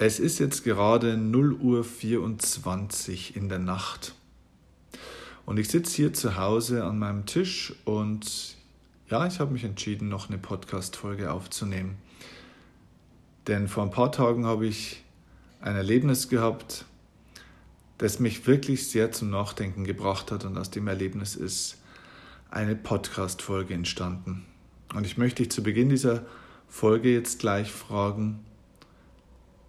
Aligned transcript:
Es 0.00 0.20
ist 0.20 0.38
jetzt 0.38 0.62
gerade 0.62 1.16
0 1.16 1.54
Uhr 1.54 1.82
24 1.82 3.34
in 3.34 3.48
der 3.48 3.58
Nacht. 3.58 4.14
Und 5.44 5.58
ich 5.58 5.68
sitze 5.68 5.96
hier 5.96 6.12
zu 6.12 6.36
Hause 6.36 6.84
an 6.84 7.00
meinem 7.00 7.26
Tisch 7.26 7.74
und 7.84 8.54
ja, 9.08 9.26
ich 9.26 9.40
habe 9.40 9.52
mich 9.52 9.64
entschieden, 9.64 10.08
noch 10.08 10.28
eine 10.28 10.38
Podcast-Folge 10.38 11.32
aufzunehmen. 11.32 11.96
Denn 13.48 13.66
vor 13.66 13.82
ein 13.82 13.90
paar 13.90 14.12
Tagen 14.12 14.46
habe 14.46 14.66
ich 14.66 15.02
ein 15.60 15.74
Erlebnis 15.74 16.28
gehabt, 16.28 16.84
das 17.96 18.20
mich 18.20 18.46
wirklich 18.46 18.88
sehr 18.88 19.10
zum 19.10 19.30
Nachdenken 19.30 19.82
gebracht 19.82 20.30
hat 20.30 20.44
und 20.44 20.56
aus 20.58 20.70
dem 20.70 20.86
Erlebnis 20.86 21.34
ist 21.34 21.76
eine 22.50 22.76
Podcast-Folge 22.76 23.74
entstanden. 23.74 24.44
Und 24.94 25.06
ich 25.06 25.18
möchte 25.18 25.42
dich 25.42 25.50
zu 25.50 25.64
Beginn 25.64 25.88
dieser 25.88 26.24
Folge 26.68 27.12
jetzt 27.12 27.40
gleich 27.40 27.72
fragen, 27.72 28.44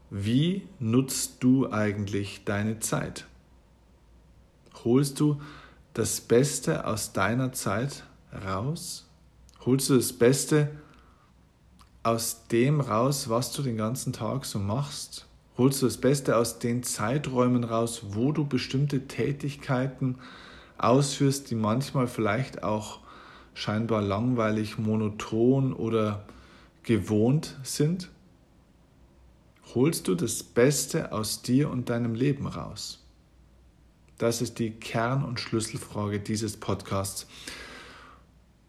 wie 0.10 0.68
nutzt 0.80 1.44
du 1.44 1.72
eigentlich 1.72 2.44
deine 2.46 2.80
Zeit? 2.80 3.26
Holst 4.84 5.20
du 5.20 5.42
das 5.94 6.22
Beste 6.22 6.88
aus 6.88 7.14
deiner 7.14 7.52
Zeit 7.52 8.04
raus? 8.46 9.08
Holst 9.66 9.90
du 9.90 9.96
das 9.96 10.14
Beste 10.14 10.70
aus 12.02 12.48
dem 12.48 12.82
raus, 12.82 13.30
was 13.30 13.52
du 13.52 13.62
den 13.62 13.78
ganzen 13.78 14.14
Tag 14.14 14.46
so 14.46 14.58
machst? 14.58 15.28
Holst 15.58 15.82
du 15.82 15.86
das 15.86 15.98
Beste 15.98 16.38
aus 16.38 16.60
den 16.60 16.84
Zeiträumen 16.84 17.64
raus, 17.64 18.02
wo 18.12 18.32
du 18.32 18.46
bestimmte 18.46 19.08
Tätigkeiten 19.08 20.16
ausführst, 20.78 21.52
die 21.52 21.56
manchmal 21.56 22.08
vielleicht 22.08 22.64
auch 22.64 23.00
scheinbar 23.54 24.02
langweilig, 24.02 24.78
monoton 24.80 25.74
oder 25.74 26.24
gewohnt 26.84 27.58
sind? 27.64 28.10
Holst 29.76 30.08
du 30.08 30.16
das 30.16 30.44
Beste 30.44 31.12
aus 31.12 31.42
dir 31.42 31.70
und 31.70 31.90
deinem 31.90 32.16
Leben 32.16 32.48
raus? 32.48 33.04
Das 34.18 34.42
ist 34.42 34.60
die 34.60 34.72
Kern- 34.72 35.24
und 35.24 35.40
Schlüsselfrage 35.40 36.20
dieses 36.20 36.58
Podcasts. 36.58 37.28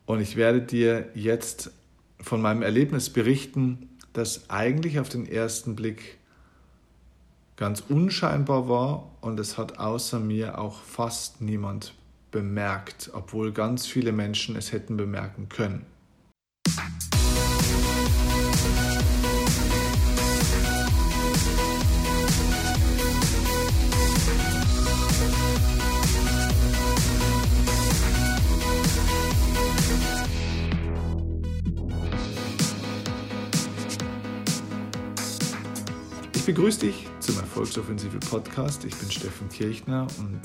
Und 0.06 0.20
ich 0.20 0.36
werde 0.36 0.62
dir 0.62 1.08
jetzt 1.14 1.72
von 2.20 2.40
meinem 2.40 2.62
Erlebnis 2.62 3.10
berichten, 3.10 3.88
das 4.12 4.50
eigentlich 4.50 5.00
auf 5.00 5.08
den 5.08 5.26
ersten 5.26 5.76
Blick 5.76 6.18
ganz 7.56 7.82
unscheinbar 7.88 8.68
war 8.68 9.10
und 9.20 9.38
es 9.38 9.58
hat 9.58 9.78
außer 9.78 10.18
mir 10.18 10.58
auch 10.58 10.82
fast 10.82 11.40
niemand 11.40 11.94
bemerkt, 12.30 13.10
obwohl 13.12 13.52
ganz 13.52 13.86
viele 13.86 14.12
Menschen 14.12 14.56
es 14.56 14.72
hätten 14.72 14.96
bemerken 14.96 15.48
können. 15.48 15.84
Begrüße 36.54 36.80
dich 36.80 37.06
zum 37.20 37.38
Erfolgsoffensive 37.38 38.18
Podcast. 38.18 38.84
Ich 38.84 38.96
bin 38.96 39.08
Steffen 39.08 39.48
Kirchner 39.50 40.08
und 40.18 40.40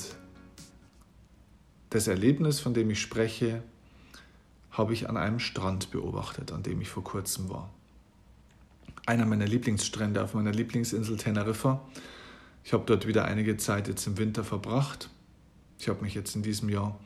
das 1.90 2.08
Erlebnis, 2.08 2.60
von 2.60 2.76
dem 2.76 2.92
ich 2.92 3.02
spreche, 3.02 3.64
habe 4.70 4.94
ich 4.94 5.10
an 5.10 5.18
einem 5.18 5.40
Strand 5.40 5.90
beobachtet, 5.90 6.52
an 6.52 6.62
dem 6.62 6.80
ich 6.80 6.90
vor 6.90 7.04
kurzem 7.04 7.50
war. 7.50 7.74
Einer 9.08 9.26
meiner 9.26 9.48
Lieblingsstrände 9.48 10.24
auf 10.24 10.36
meiner 10.36 10.52
Lieblingsinsel 10.52 11.18
Teneriffa. 11.18 11.82
Ich 12.64 12.74
habe 12.74 12.84
dort 12.86 13.08
wieder 13.08 13.26
einige 13.26 13.58
Zeit 13.58 13.88
jetzt 13.88 14.06
im 14.06 14.20
Winter 14.20 14.44
verbracht. 14.44 15.10
Ich 15.80 15.90
habe 15.90 16.04
mich 16.04 16.14
jetzt 16.14 16.36
in 16.36 16.44
diesem 16.44 16.70
Jahr 16.70 17.00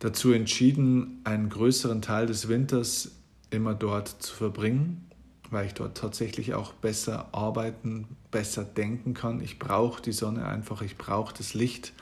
dazu 0.00 0.32
entschieden, 0.32 1.20
einen 1.22 1.48
größeren 1.48 2.02
Teil 2.02 2.26
des 2.26 2.48
Winters 2.48 3.12
immer 3.50 3.74
dort 3.76 4.08
zu 4.08 4.34
verbringen 4.34 5.08
weil 5.50 5.66
ich 5.66 5.74
dort 5.74 5.96
tatsächlich 5.96 6.54
auch 6.54 6.72
besser 6.72 7.28
arbeiten, 7.32 8.06
besser 8.30 8.64
denken 8.64 9.14
kann. 9.14 9.40
Ich 9.40 9.58
brauche 9.58 10.00
die 10.00 10.12
Sonne 10.12 10.46
einfach, 10.46 10.82
ich 10.82 10.96
brauche 10.96 11.34
das 11.36 11.54
Licht. 11.54 11.92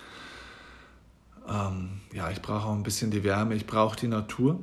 Ähm, 1.48 2.00
ja, 2.12 2.30
ich 2.30 2.42
brauche 2.42 2.66
auch 2.66 2.74
ein 2.74 2.82
bisschen 2.82 3.10
die 3.10 3.24
Wärme, 3.24 3.54
ich 3.54 3.66
brauche 3.66 3.96
die 3.96 4.08
Natur. 4.08 4.60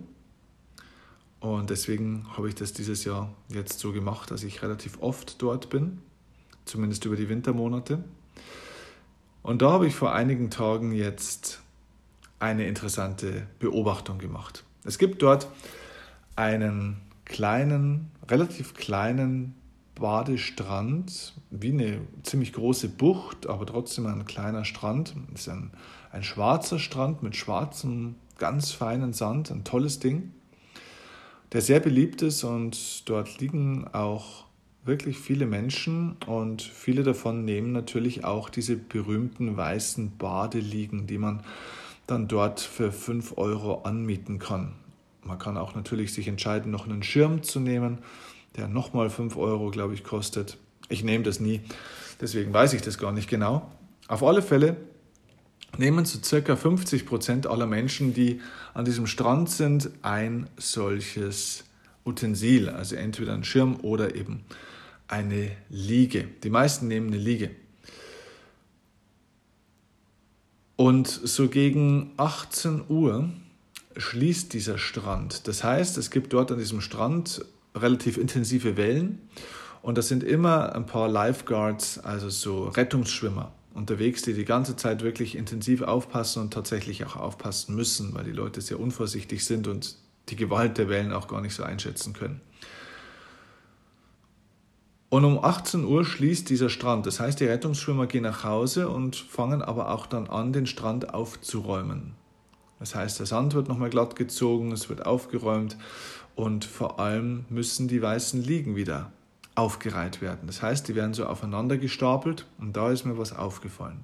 Und 1.39 1.69
deswegen 1.69 2.25
habe 2.35 2.47
ich 2.47 2.55
das 2.55 2.73
dieses 2.73 3.03
Jahr 3.03 3.31
jetzt 3.49 3.79
so 3.79 3.91
gemacht, 3.91 4.31
dass 4.31 4.43
ich 4.43 4.61
relativ 4.61 5.01
oft 5.01 5.41
dort 5.41 5.69
bin, 5.69 6.01
zumindest 6.65 7.05
über 7.05 7.15
die 7.15 7.29
Wintermonate. 7.29 8.03
Und 9.41 9.61
da 9.61 9.71
habe 9.71 9.85
ich 9.85 9.95
vor 9.95 10.13
einigen 10.13 10.49
Tagen 10.49 10.91
jetzt 10.91 11.61
eine 12.39 12.67
interessante 12.67 13.47
Beobachtung 13.59 14.17
gemacht. 14.17 14.63
Es 14.83 14.97
gibt 14.97 15.21
dort 15.21 15.47
einen 16.35 16.97
kleinen, 17.25 18.11
relativ 18.29 18.73
kleinen 18.73 19.55
Badestrand, 19.95 21.33
wie 21.51 21.71
eine 21.71 22.01
ziemlich 22.23 22.53
große 22.53 22.89
Bucht, 22.89 23.47
aber 23.47 23.65
trotzdem 23.65 24.05
ein 24.07 24.25
kleiner 24.25 24.65
Strand. 24.65 25.15
Es 25.33 25.41
ist 25.41 25.49
ein, 25.49 25.71
ein 26.11 26.23
schwarzer 26.23 26.79
Strand 26.79 27.23
mit 27.23 27.35
schwarzem, 27.35 28.15
ganz 28.37 28.71
feinen 28.71 29.13
Sand, 29.13 29.51
ein 29.51 29.63
tolles 29.63 29.99
Ding, 29.99 30.33
der 31.53 31.61
sehr 31.61 31.79
beliebt 31.79 32.21
ist 32.21 32.43
und 32.43 33.07
dort 33.09 33.39
liegen 33.39 33.87
auch 33.93 34.45
wirklich 34.83 35.17
viele 35.17 35.45
Menschen 35.45 36.17
und 36.27 36.61
viele 36.61 37.03
davon 37.03 37.45
nehmen 37.45 37.71
natürlich 37.71 38.23
auch 38.23 38.49
diese 38.49 38.75
berühmten 38.75 39.57
weißen 39.57 40.17
Badeliegen, 40.17 41.07
die 41.07 41.17
man 41.17 41.41
dann 42.07 42.27
dort 42.27 42.59
für 42.59 42.91
5 42.91 43.37
Euro 43.37 43.81
anmieten 43.81 44.37
kann. 44.37 44.73
Man 45.25 45.39
kann 45.39 45.57
auch 45.57 45.73
natürlich 45.73 46.13
sich 46.13 46.27
entscheiden, 46.27 46.71
noch 46.71 46.85
einen 46.85 47.03
Schirm 47.03 47.41
zu 47.41 47.59
nehmen, 47.59 47.97
der 48.55 48.67
nochmal 48.67 49.09
5 49.09 49.35
Euro, 49.37 49.71
glaube 49.71 49.95
ich, 49.95 50.03
kostet. 50.03 50.57
Ich 50.87 51.03
nehme 51.03 51.23
das 51.23 51.39
nie, 51.39 51.61
deswegen 52.21 52.53
weiß 52.53 52.73
ich 52.73 52.83
das 52.83 52.99
gar 52.99 53.11
nicht 53.11 53.27
genau. 53.27 53.71
Auf 54.07 54.21
alle 54.23 54.43
Fälle 54.43 54.77
nehmen 55.77 56.05
so 56.05 56.19
circa 56.21 56.55
50 56.55 57.07
Prozent 57.07 57.47
aller 57.47 57.65
Menschen, 57.65 58.13
die 58.13 58.39
an 58.75 58.85
diesem 58.85 59.07
Strand 59.07 59.49
sind, 59.49 59.89
ein 60.03 60.47
solches 60.57 61.63
Utensil, 62.05 62.69
also 62.69 62.95
entweder 62.95 63.33
ein 63.33 63.43
Schirm 63.43 63.77
oder 63.81 64.15
eben 64.15 64.43
eine 65.07 65.51
Liege. 65.69 66.27
Die 66.43 66.51
meisten 66.51 66.87
nehmen 66.87 67.07
eine 67.07 67.17
Liege. 67.17 67.49
Und 70.75 71.07
so 71.07 71.47
gegen 71.47 72.11
18 72.17 72.83
Uhr 72.89 73.29
schließt 73.97 74.53
dieser 74.53 74.77
Strand. 74.77 75.47
Das 75.47 75.63
heißt, 75.63 75.97
es 75.97 76.11
gibt 76.11 76.33
dort 76.33 76.51
an 76.51 76.57
diesem 76.57 76.81
Strand 76.81 77.45
relativ 77.75 78.17
intensive 78.17 78.77
Wellen 78.77 79.19
und 79.81 79.97
das 79.97 80.07
sind 80.07 80.23
immer 80.23 80.73
ein 80.75 80.85
paar 80.85 81.07
Lifeguards, 81.07 81.99
also 81.99 82.29
so 82.29 82.65
Rettungsschwimmer 82.69 83.51
unterwegs, 83.73 84.21
die 84.21 84.33
die 84.33 84.45
ganze 84.45 84.75
Zeit 84.75 85.03
wirklich 85.03 85.35
intensiv 85.35 85.81
aufpassen 85.81 86.41
und 86.41 86.53
tatsächlich 86.53 87.05
auch 87.05 87.17
aufpassen 87.17 87.75
müssen, 87.75 88.13
weil 88.15 88.23
die 88.23 88.31
Leute 88.31 88.61
sehr 88.61 88.79
unvorsichtig 88.79 89.45
sind 89.45 89.67
und 89.67 89.97
die 90.29 90.35
Gewalt 90.35 90.77
der 90.77 90.89
Wellen 90.89 91.13
auch 91.13 91.27
gar 91.27 91.41
nicht 91.41 91.53
so 91.53 91.63
einschätzen 91.63 92.13
können. 92.13 92.41
Und 95.09 95.23
um 95.23 95.43
18 95.43 95.85
Uhr 95.85 96.03
schließt 96.03 96.49
dieser 96.49 96.69
Strand. 96.69 97.05
Das 97.05 97.19
heißt, 97.19 97.39
die 97.39 97.45
Rettungsschwimmer 97.45 98.07
gehen 98.07 98.23
nach 98.23 98.43
Hause 98.43 98.89
und 98.89 99.15
fangen 99.15 99.61
aber 99.61 99.91
auch 99.91 100.07
dann 100.07 100.27
an, 100.27 100.51
den 100.51 100.65
Strand 100.65 101.13
aufzuräumen. 101.13 102.15
Das 102.79 102.95
heißt, 102.95 103.19
der 103.19 103.25
Sand 103.25 103.53
wird 103.53 103.67
nochmal 103.67 103.89
glatt 103.89 104.15
gezogen, 104.15 104.71
es 104.71 104.89
wird 104.89 105.05
aufgeräumt 105.05 105.77
und 106.35 106.65
vor 106.65 106.99
allem 106.99 107.45
müssen 107.49 107.87
die 107.87 108.01
weißen 108.01 108.41
Liegen 108.41 108.75
wieder 108.75 109.11
aufgereiht 109.55 110.21
werden. 110.21 110.47
Das 110.47 110.61
heißt, 110.61 110.87
die 110.87 110.95
werden 110.95 111.13
so 111.13 111.25
aufeinander 111.25 111.77
gestapelt 111.77 112.45
und 112.59 112.75
da 112.75 112.91
ist 112.91 113.05
mir 113.05 113.17
was 113.17 113.33
aufgefallen. 113.33 114.03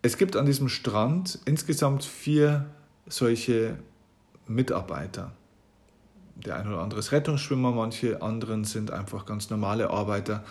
Es 0.00 0.16
gibt 0.16 0.34
an 0.36 0.46
diesem 0.46 0.68
Strand 0.68 1.38
insgesamt 1.44 2.04
vier 2.04 2.66
solche 3.06 3.78
Mitarbeiter. 4.48 5.32
Der 6.34 6.56
eine 6.56 6.70
oder 6.70 6.80
andere 6.80 7.00
ist 7.00 7.12
Rettungsschwimmer, 7.12 7.70
manche 7.70 8.22
anderen 8.22 8.64
sind 8.64 8.90
einfach 8.90 9.26
ganz 9.26 9.50
normale 9.50 9.90
Arbeiter, 9.90 10.42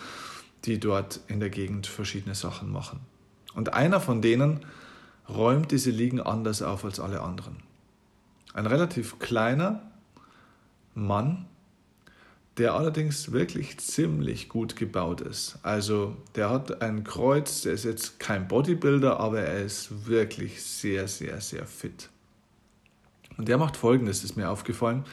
die 0.64 0.78
dort 0.78 1.20
in 1.26 1.40
der 1.40 1.50
Gegend 1.50 1.86
verschiedene 1.86 2.34
Sachen 2.34 2.70
machen. 2.70 3.00
Und 3.54 3.74
einer 3.74 4.00
von 4.00 4.22
denen 4.22 4.60
räumt 5.28 5.70
diese 5.70 5.90
Liegen 5.90 6.20
anders 6.20 6.62
auf 6.62 6.84
als 6.84 7.00
alle 7.00 7.20
anderen. 7.20 7.56
Ein 8.54 8.66
relativ 8.66 9.18
kleiner 9.18 9.82
Mann, 10.94 11.46
der 12.58 12.74
allerdings 12.74 13.32
wirklich 13.32 13.78
ziemlich 13.78 14.48
gut 14.48 14.76
gebaut 14.76 15.22
ist. 15.22 15.58
Also 15.62 16.16
der 16.34 16.50
hat 16.50 16.82
ein 16.82 17.02
Kreuz, 17.02 17.62
der 17.62 17.72
ist 17.72 17.84
jetzt 17.84 18.20
kein 18.20 18.46
Bodybuilder, 18.46 19.20
aber 19.20 19.40
er 19.40 19.62
ist 19.64 20.06
wirklich 20.06 20.62
sehr, 20.62 21.08
sehr, 21.08 21.40
sehr 21.40 21.64
fit. 21.66 22.10
Und 23.38 23.48
der 23.48 23.56
macht 23.56 23.78
Folgendes, 23.78 24.22
ist 24.22 24.36
mir 24.36 24.50
aufgefallen. 24.50 25.04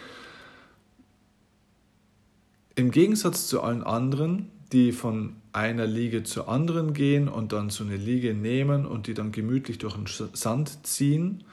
Im 2.76 2.92
Gegensatz 2.92 3.48
zu 3.48 3.62
allen 3.62 3.84
anderen, 3.84 4.52
die 4.72 4.92
von 4.92 5.36
einer 5.54 5.88
Liege 5.88 6.24
zur 6.24 6.48
anderen 6.48 6.94
gehen 6.94 7.28
und 7.28 7.54
dann 7.54 7.70
so 7.70 7.84
eine 7.84 7.98
Liege 7.98 8.34
nehmen 8.34 8.86
und 8.86 9.08
die 9.08 9.14
dann 9.14 9.32
gemütlich 9.32 9.78
durch 9.78 9.96
den 9.96 10.06
Sand 10.34 10.86
ziehen 10.86 11.44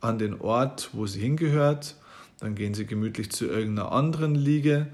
an 0.00 0.18
den 0.18 0.40
Ort, 0.40 0.90
wo 0.92 1.06
sie 1.06 1.20
hingehört. 1.20 1.96
Dann 2.38 2.54
gehen 2.54 2.74
sie 2.74 2.86
gemütlich 2.86 3.30
zu 3.30 3.46
irgendeiner 3.46 3.92
anderen 3.92 4.34
Liege, 4.34 4.86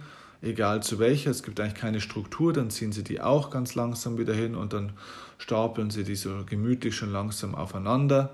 egal 0.43 0.83
zu 0.83 0.99
welcher. 0.99 1.31
Es 1.31 1.43
gibt 1.43 1.61
eigentlich 1.61 1.75
keine 1.75 2.01
Struktur, 2.01 2.53
dann 2.53 2.71
ziehen 2.71 2.93
sie 2.93 3.05
die 3.05 3.21
auch 3.21 3.51
ganz 3.51 3.75
langsam 3.75 4.19
wieder 4.19 4.35
hin 4.35 4.55
und 4.55 4.73
dann 4.73 4.93
stapeln 5.39 5.91
sie 5.91 6.05
die 6.05 6.17
so 6.17 6.45
gemütlich 6.47 6.97
schon 6.97 7.13
langsam 7.13 7.55
aufeinander. 7.55 8.31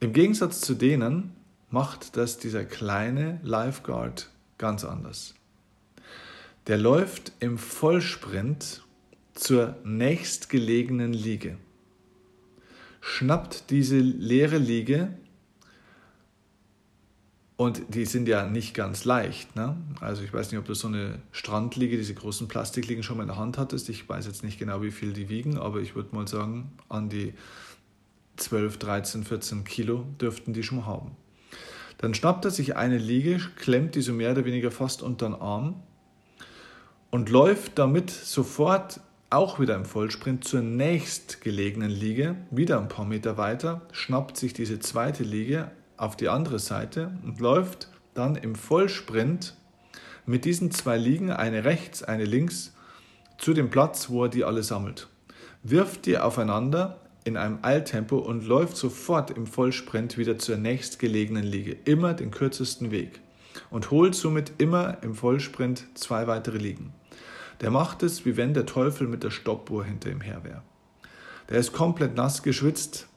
Im 0.00 0.12
Gegensatz 0.12 0.60
zu 0.60 0.74
denen 0.74 1.32
macht 1.70 2.16
das 2.16 2.38
dieser 2.38 2.64
kleine 2.64 3.40
Lifeguard 3.42 4.30
ganz 4.58 4.84
anders. 4.84 5.34
Der 6.66 6.76
läuft 6.76 7.32
im 7.40 7.56
Vollsprint 7.56 8.82
zur 9.38 9.76
nächstgelegenen 9.84 11.12
Liege, 11.12 11.58
schnappt 13.00 13.70
diese 13.70 13.98
leere 13.98 14.58
Liege 14.58 15.16
und 17.56 17.82
die 17.94 18.04
sind 18.04 18.26
ja 18.26 18.46
nicht 18.46 18.74
ganz 18.74 19.04
leicht. 19.04 19.54
Ne? 19.54 19.76
Also 20.00 20.22
ich 20.22 20.32
weiß 20.32 20.50
nicht, 20.50 20.58
ob 20.58 20.66
du 20.66 20.74
so 20.74 20.88
eine 20.88 21.20
Strandliege, 21.30 21.96
diese 21.96 22.14
großen 22.14 22.48
Plastikliegen 22.48 23.04
schon 23.04 23.16
mal 23.16 23.22
in 23.22 23.28
der 23.28 23.38
Hand 23.38 23.58
hattest. 23.58 23.88
Ich 23.88 24.08
weiß 24.08 24.26
jetzt 24.26 24.42
nicht 24.42 24.58
genau, 24.58 24.82
wie 24.82 24.90
viel 24.90 25.12
die 25.12 25.28
wiegen, 25.28 25.56
aber 25.56 25.80
ich 25.80 25.94
würde 25.94 26.14
mal 26.14 26.26
sagen, 26.26 26.72
an 26.88 27.08
die 27.08 27.34
12, 28.36 28.78
13, 28.78 29.24
14 29.24 29.64
Kilo 29.64 30.04
dürften 30.20 30.52
die 30.52 30.64
schon 30.64 30.84
haben. 30.84 31.12
Dann 31.98 32.14
schnappt 32.14 32.44
er 32.44 32.50
sich 32.50 32.76
eine 32.76 32.98
Liege, 32.98 33.40
klemmt 33.56 33.94
die 33.94 34.02
so 34.02 34.12
mehr 34.12 34.32
oder 34.32 34.44
weniger 34.44 34.70
fast 34.70 35.02
unter 35.02 35.28
den 35.28 35.34
Arm 35.34 35.82
und 37.10 37.30
läuft 37.30 37.78
damit 37.78 38.10
sofort 38.10 39.00
auch 39.30 39.60
wieder 39.60 39.74
im 39.74 39.84
Vollsprint 39.84 40.44
zur 40.44 40.62
nächstgelegenen 40.62 41.90
Liege, 41.90 42.36
wieder 42.50 42.78
ein 42.78 42.88
paar 42.88 43.04
Meter 43.04 43.36
weiter, 43.36 43.82
schnappt 43.92 44.36
sich 44.36 44.54
diese 44.54 44.78
zweite 44.78 45.22
Liege 45.22 45.70
auf 45.96 46.16
die 46.16 46.28
andere 46.28 46.58
Seite 46.58 47.12
und 47.24 47.40
läuft 47.40 47.88
dann 48.14 48.36
im 48.36 48.54
Vollsprint 48.54 49.54
mit 50.24 50.44
diesen 50.44 50.70
zwei 50.70 50.96
Liegen, 50.96 51.30
eine 51.30 51.64
rechts, 51.64 52.02
eine 52.02 52.24
links, 52.24 52.74
zu 53.36 53.54
dem 53.54 53.70
Platz, 53.70 54.08
wo 54.10 54.24
er 54.24 54.28
die 54.28 54.44
alle 54.44 54.62
sammelt. 54.62 55.08
Wirft 55.62 56.06
die 56.06 56.18
aufeinander 56.18 57.00
in 57.24 57.36
einem 57.36 57.58
Eiltempo 57.62 58.16
und 58.16 58.46
läuft 58.46 58.76
sofort 58.76 59.30
im 59.30 59.46
Vollsprint 59.46 60.16
wieder 60.16 60.38
zur 60.38 60.56
nächstgelegenen 60.56 61.44
Liege, 61.44 61.76
immer 61.84 62.14
den 62.14 62.30
kürzesten 62.30 62.90
Weg 62.90 63.20
und 63.70 63.90
holt 63.90 64.14
somit 64.14 64.52
immer 64.58 65.02
im 65.02 65.14
Vollsprint 65.14 65.84
zwei 65.94 66.26
weitere 66.26 66.58
Liegen. 66.58 66.94
Der 67.60 67.70
macht 67.70 68.02
es, 68.02 68.24
wie 68.24 68.36
wenn 68.36 68.54
der 68.54 68.66
Teufel 68.66 69.08
mit 69.08 69.24
der 69.24 69.30
Stoppuhr 69.30 69.84
hinter 69.84 70.10
ihm 70.10 70.20
her 70.20 70.44
wäre. 70.44 70.62
Der 71.48 71.58
ist 71.58 71.72
komplett 71.72 72.14
nass 72.14 72.42
geschwitzt, 72.42 73.08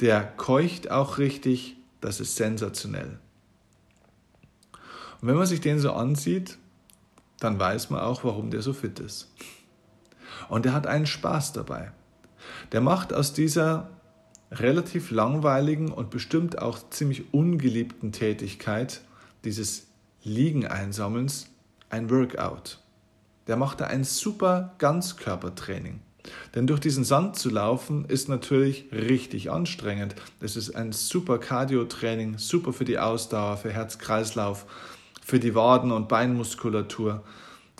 der 0.00 0.22
keucht 0.22 0.90
auch 0.90 1.18
richtig, 1.18 1.76
das 2.00 2.20
ist 2.20 2.36
sensationell. 2.36 3.18
Und 5.20 5.28
wenn 5.28 5.36
man 5.36 5.46
sich 5.46 5.60
den 5.60 5.78
so 5.78 5.92
ansieht, 5.92 6.58
dann 7.38 7.58
weiß 7.58 7.90
man 7.90 8.00
auch, 8.00 8.24
warum 8.24 8.50
der 8.50 8.62
so 8.62 8.72
fit 8.72 9.00
ist. 9.00 9.32
Und 10.48 10.66
er 10.66 10.72
hat 10.72 10.86
einen 10.86 11.06
Spaß 11.06 11.52
dabei. 11.52 11.92
Der 12.72 12.80
macht 12.80 13.12
aus 13.12 13.32
dieser 13.32 13.90
relativ 14.50 15.10
langweiligen 15.10 15.92
und 15.92 16.10
bestimmt 16.10 16.60
auch 16.60 16.78
ziemlich 16.90 17.32
ungeliebten 17.32 18.12
Tätigkeit 18.12 19.00
dieses 19.44 19.86
Liegeneinsammelns 20.24 21.48
ein 21.88 22.10
Workout 22.10 22.81
der 23.46 23.56
macht 23.56 23.80
da 23.80 23.86
ein 23.86 24.04
super 24.04 24.74
Ganzkörpertraining. 24.78 26.00
Denn 26.54 26.66
durch 26.66 26.80
diesen 26.80 27.04
Sand 27.04 27.36
zu 27.36 27.50
laufen 27.50 28.04
ist 28.04 28.28
natürlich 28.28 28.86
richtig 28.92 29.50
anstrengend. 29.50 30.14
Es 30.40 30.56
ist 30.56 30.74
ein 30.74 30.92
super 30.92 31.38
Cardio-Training, 31.38 32.38
super 32.38 32.72
für 32.72 32.84
die 32.84 32.98
Ausdauer, 32.98 33.56
für 33.56 33.72
Herz-Kreislauf, 33.72 34.66
für 35.24 35.40
die 35.40 35.54
Waden- 35.54 35.92
und 35.92 36.08
Beinmuskulatur. 36.08 37.22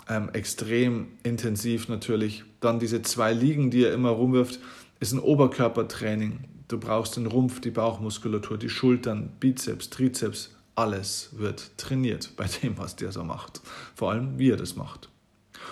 Ähm, 0.09 0.29
extrem 0.33 1.07
intensiv 1.23 1.87
natürlich. 1.87 2.43
Dann 2.59 2.79
diese 2.79 3.01
zwei 3.01 3.31
Liegen, 3.31 3.71
die 3.71 3.85
er 3.85 3.93
immer 3.93 4.09
rumwirft, 4.09 4.59
ist 4.99 5.13
ein 5.13 5.19
Oberkörpertraining. 5.19 6.39
Du 6.67 6.77
brauchst 6.77 7.15
den 7.15 7.27
Rumpf, 7.27 7.61
die 7.61 7.71
Bauchmuskulatur, 7.71 8.57
die 8.57 8.69
Schultern, 8.69 9.31
Bizeps, 9.39 9.89
Trizeps. 9.89 10.55
Alles 10.75 11.29
wird 11.33 11.77
trainiert 11.77 12.31
bei 12.35 12.47
dem, 12.47 12.77
was 12.77 12.95
der 12.95 13.11
so 13.11 13.23
macht. 13.23 13.61
Vor 13.95 14.11
allem, 14.11 14.39
wie 14.39 14.49
er 14.49 14.57
das 14.57 14.75
macht. 14.75 15.09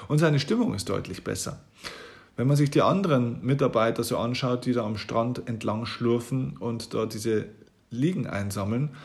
Und 0.08 0.20
seine 0.20 0.40
Stimmung 0.40 0.74
ist 0.74 0.90
deutlich 0.90 1.24
besser. 1.24 1.60
Wenn 2.38 2.48
man 2.48 2.58
sich 2.58 2.72
die 2.72 2.82
anderen 2.82 3.44
Mitarbeiter 3.46 4.04
so 4.04 4.18
anschaut, 4.18 4.66
die 4.66 4.74
da 4.74 4.86
am 4.86 4.98
Strand 4.98 5.48
entlang 5.48 5.86
schlurfen 5.86 6.58
und 6.58 6.94
dort 6.94 7.14
diese 7.14 7.46
Liegen 7.90 8.28
einsammeln, 8.28 8.96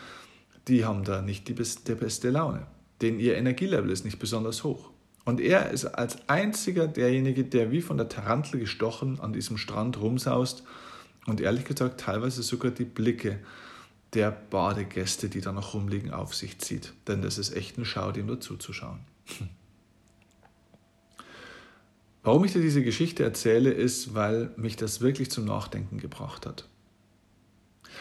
die 0.69 0.85
haben 0.85 1.05
da 1.05 1.23
nicht 1.23 1.49
die 1.49 1.53
beste, 1.53 1.97
beste 1.97 2.31
Laune. 2.31 2.67
Denn 3.03 3.21
ihr 3.21 3.37
Energielevel 3.37 3.91
ist 3.91 4.05
nicht 4.05 4.19
besonders 4.19 4.65
hoch. 4.65 4.91
Und 5.25 5.41
er 5.41 5.71
ist 5.71 5.87
als 5.87 6.29
einziger 6.29 6.87
derjenige, 6.87 7.45
der 7.45 7.73
wie 7.73 7.83
von 7.83 7.97
der 7.97 8.09
Tarantel 8.09 8.61
gestochen 8.61 9.19
an 9.21 9.33
diesem 9.33 9.59
Strand 9.59 10.01
rumsaust 10.01 10.63
und 11.27 11.41
ehrlich 11.41 11.65
gesagt 11.65 12.01
teilweise 12.01 12.43
sogar 12.43 12.71
die 12.71 12.85
Blicke 12.85 13.41
der 14.15 14.31
Badegäste, 14.31 15.29
die 15.29 15.41
da 15.41 15.51
noch 15.51 15.75
rumliegen, 15.75 16.13
auf 16.13 16.35
sich 16.35 16.59
zieht. 16.61 16.95
Denn 17.09 17.23
das 17.23 17.39
ist 17.39 17.55
echt 17.57 17.77
eine 17.77 17.85
Schau, 17.85 18.13
dem 18.13 18.29
dazu 18.29 18.57
zu 18.57 18.73
schauen. 18.73 19.01
Warum 22.27 22.45
ich 22.45 22.53
dir 22.53 22.61
diese 22.61 22.83
Geschichte 22.83 23.23
erzähle, 23.23 23.71
ist, 23.71 24.13
weil 24.13 24.51
mich 24.57 24.75
das 24.75 25.01
wirklich 25.01 25.31
zum 25.31 25.45
Nachdenken 25.45 25.99
gebracht 25.99 26.45
hat. 26.45 26.65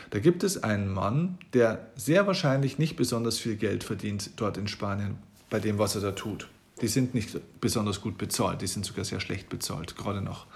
Da 0.09 0.17
gibt 0.17 0.43
es 0.43 0.63
einen 0.63 0.91
Mann, 0.91 1.37
der 1.53 1.91
sehr 1.95 2.25
wahrscheinlich 2.25 2.79
nicht 2.79 2.95
besonders 2.95 3.37
viel 3.37 3.55
Geld 3.55 3.83
verdient 3.83 4.31
dort 4.37 4.57
in 4.57 4.67
Spanien 4.67 5.19
bei 5.51 5.59
dem, 5.59 5.77
was 5.77 5.93
er 5.93 6.01
da 6.01 6.11
tut. 6.11 6.47
Die 6.81 6.87
sind 6.87 7.13
nicht 7.13 7.37
besonders 7.61 8.01
gut 8.01 8.17
bezahlt, 8.17 8.63
die 8.63 8.67
sind 8.67 8.83
sogar 8.83 9.05
sehr 9.05 9.19
schlecht 9.19 9.47
bezahlt, 9.47 9.95
gerade 9.95 10.23
nach 10.23 10.47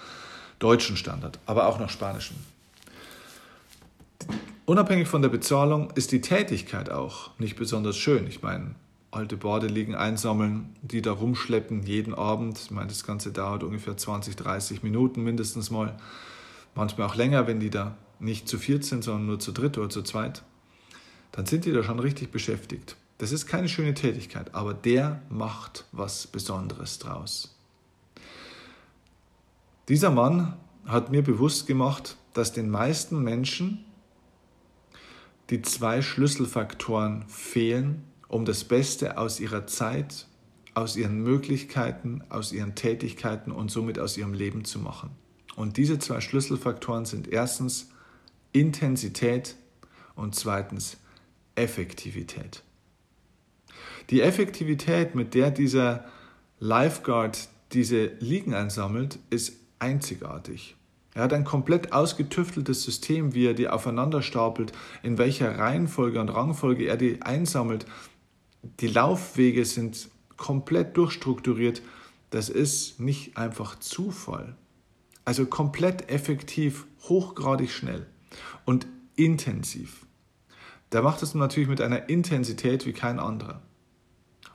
deutschen 0.57 0.98
Standard, 0.98 1.38
aber 1.45 1.68
auch 1.68 1.77
nach 1.77 1.92
spanischen. 1.92 2.38
Unabhängig 4.66 5.07
von 5.07 5.21
der 5.21 5.30
Bezahlung 5.30 5.92
ist 5.94 6.12
die 6.12 6.21
Tätigkeit 6.21 6.89
auch 6.89 7.38
nicht 7.38 7.56
besonders 7.56 7.98
schön. 7.98 8.25
Ich 8.25 8.42
meine, 8.42 8.74
alte 9.12 9.38
Badeliegen 9.38 9.96
einsammeln, 9.96 10.76
die 10.82 11.02
da 11.02 11.12
rumschleppen 11.12 11.84
jeden 11.84 12.14
Abend. 12.14 12.60
Ich 12.60 12.72
meine, 12.72 12.88
das 12.88 13.04
Ganze 13.04 13.31
dauert 13.31 13.64
ungefähr 13.64 13.98
20, 13.98 14.36
30 14.36 14.83
Minuten 14.83 15.24
mindestens 15.24 15.72
mal. 15.72 15.98
Manchmal 16.76 17.07
auch 17.07 17.16
länger, 17.16 17.48
wenn 17.48 17.60
die 17.60 17.69
da 17.69 17.98
nicht 18.19 18.48
zu 18.48 18.57
viert 18.57 18.83
sind, 18.83 19.04
sondern 19.04 19.26
nur 19.26 19.40
zu 19.40 19.52
dritt 19.52 19.78
oder 19.78 19.90
zu 19.90 20.04
zweit. 20.04 20.44
Dann 21.31 21.45
sind 21.45 21.66
die 21.66 21.72
da 21.72 21.83
schon 21.83 22.00
richtig 22.00 22.31
beschäftigt. 22.31 22.95
Das 23.18 23.31
ist 23.31 23.48
keine 23.48 23.68
schöne 23.68 23.94
Tätigkeit, 23.94 24.56
aber 24.56 24.74
der 24.74 25.22
macht 25.30 25.86
was 25.92 26.28
Besonderes 26.28 27.00
draus. 27.00 27.56
Dieser 29.90 30.12
Mann 30.12 30.56
hat 30.86 31.12
mir 31.12 31.24
bewusst 31.24 31.68
gemacht, 31.68 32.16
dass 32.33 32.54
den 32.54 32.69
meisten 32.69 33.22
Menschen 33.22 33.83
die 35.50 35.62
zwei 35.62 36.02
Schlüsselfaktoren 36.02 37.26
fehlen, 37.28 38.04
um 38.30 38.45
das 38.45 38.64
Beste 38.64 39.18
aus 39.18 39.42
ihrer 39.42 39.68
Zeit, 39.68 40.28
aus 40.76 40.95
ihren 40.95 41.21
Möglichkeiten, 41.21 42.24
aus 42.30 42.54
ihren 42.54 42.76
Tätigkeiten 42.76 43.52
und 43.52 43.69
somit 43.69 44.00
aus 44.00 44.16
ihrem 44.18 44.33
Leben 44.33 44.64
zu 44.64 44.80
machen. 44.80 45.09
Und 45.57 45.76
diese 45.76 46.00
zwei 46.00 46.21
Schlüsselfaktoren 46.21 47.04
sind 47.04 47.28
erstens 47.28 47.90
Intensität 48.54 49.56
und 50.16 50.36
zweitens 50.36 50.98
Effektivität. 51.56 52.64
Die 54.09 54.21
Effektivität, 54.21 55.16
mit 55.16 55.33
der 55.33 55.52
dieser 55.52 56.06
Lifeguard 56.59 57.50
diese 57.74 58.06
Liegen 58.19 58.54
einsammelt, 58.54 59.19
ist 59.30 59.54
einzigartig. 59.80 60.76
Er 61.14 61.24
hat 61.24 61.33
ein 61.33 61.44
komplett 61.44 61.92
ausgetüfteltes 61.92 62.83
System, 62.83 63.33
wie 63.33 63.48
er 63.48 63.54
die 63.54 63.68
aufeinander 63.68 64.21
stapelt, 64.21 64.71
in 65.04 65.18
welcher 65.18 65.57
Reihenfolge 65.57 66.19
und 66.19 66.30
Rangfolge 66.30 66.86
er 66.86 66.98
die 66.98 67.21
einsammelt, 67.21 67.86
die 68.61 68.87
Laufwege 68.87 69.66
sind 69.66 70.09
komplett 70.37 70.97
durchstrukturiert. 70.97 71.81
Das 72.30 72.49
ist 72.49 72.99
nicht 72.99 73.37
einfach 73.37 73.80
Zufall. 73.80 74.56
Also 75.25 75.45
komplett 75.45 76.09
effektiv, 76.09 76.87
hochgradig 77.04 77.71
schnell 77.71 78.07
und 78.66 78.87
intensiv. 79.16 80.06
Der 80.92 81.01
macht 81.01 81.21
es 81.21 81.35
natürlich 81.35 81.69
mit 81.69 81.81
einer 81.81 82.09
Intensität 82.09 82.85
wie 82.85 82.94
kein 82.94 83.19
anderer 83.19 83.61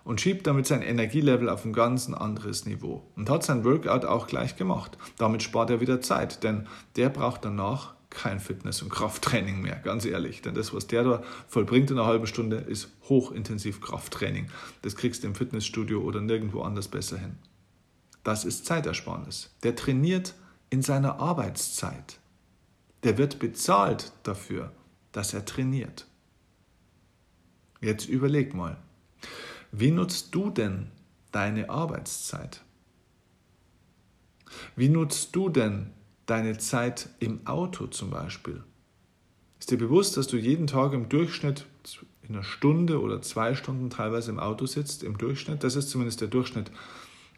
und 0.04 0.20
schiebt 0.20 0.46
damit 0.46 0.66
sein 0.66 0.82
Energielevel 0.82 1.48
auf 1.48 1.64
ein 1.64 1.72
ganz 1.72 2.08
anderes 2.08 2.66
Niveau 2.66 3.02
und 3.16 3.30
hat 3.30 3.42
sein 3.42 3.64
Workout 3.64 4.04
auch 4.04 4.26
gleich 4.26 4.56
gemacht. 4.56 4.98
Damit 5.16 5.42
spart 5.42 5.70
er 5.70 5.80
wieder 5.80 6.00
Zeit, 6.00 6.44
denn 6.44 6.66
der 6.96 7.08
braucht 7.08 7.44
danach 7.44 7.94
kein 8.14 8.40
Fitness- 8.40 8.82
und 8.82 8.88
Krafttraining 8.88 9.60
mehr, 9.60 9.76
ganz 9.76 10.04
ehrlich. 10.04 10.40
Denn 10.42 10.54
das, 10.54 10.72
was 10.72 10.86
der 10.86 11.04
da 11.04 11.22
vollbringt 11.48 11.90
in 11.90 11.98
einer 11.98 12.06
halben 12.06 12.26
Stunde, 12.26 12.56
ist 12.56 12.88
hochintensiv 13.08 13.80
Krafttraining. 13.80 14.48
Das 14.82 14.96
kriegst 14.96 15.22
du 15.22 15.26
im 15.26 15.34
Fitnessstudio 15.34 16.00
oder 16.00 16.20
nirgendwo 16.20 16.62
anders 16.62 16.88
besser 16.88 17.18
hin. 17.18 17.36
Das 18.22 18.44
ist 18.44 18.64
Zeitersparnis. 18.64 19.50
Der 19.62 19.76
trainiert 19.76 20.34
in 20.70 20.80
seiner 20.80 21.18
Arbeitszeit. 21.20 22.18
Der 23.02 23.18
wird 23.18 23.38
bezahlt 23.38 24.12
dafür, 24.22 24.72
dass 25.12 25.34
er 25.34 25.44
trainiert. 25.44 26.06
Jetzt 27.80 28.08
überleg 28.08 28.54
mal, 28.54 28.78
wie 29.72 29.90
nutzt 29.90 30.34
du 30.34 30.50
denn 30.50 30.90
deine 31.32 31.68
Arbeitszeit? 31.68 32.62
Wie 34.76 34.88
nutzt 34.88 35.36
du 35.36 35.48
denn 35.48 35.90
deine 36.26 36.58
Zeit 36.58 37.08
im 37.20 37.46
Auto 37.46 37.86
zum 37.86 38.10
Beispiel? 38.10 38.62
Ist 39.58 39.70
dir 39.70 39.78
bewusst, 39.78 40.16
dass 40.16 40.26
du 40.26 40.36
jeden 40.36 40.66
Tag 40.66 40.92
im 40.92 41.08
Durchschnitt 41.08 41.66
in 42.22 42.34
einer 42.34 42.44
Stunde 42.44 43.00
oder 43.00 43.22
zwei 43.22 43.54
Stunden 43.54 43.90
teilweise 43.90 44.30
im 44.30 44.38
Auto 44.38 44.66
sitzt? 44.66 45.02
Im 45.02 45.18
Durchschnitt? 45.18 45.64
Das 45.64 45.76
ist 45.76 45.90
zumindest 45.90 46.20
der 46.20 46.28
Durchschnitt 46.28 46.70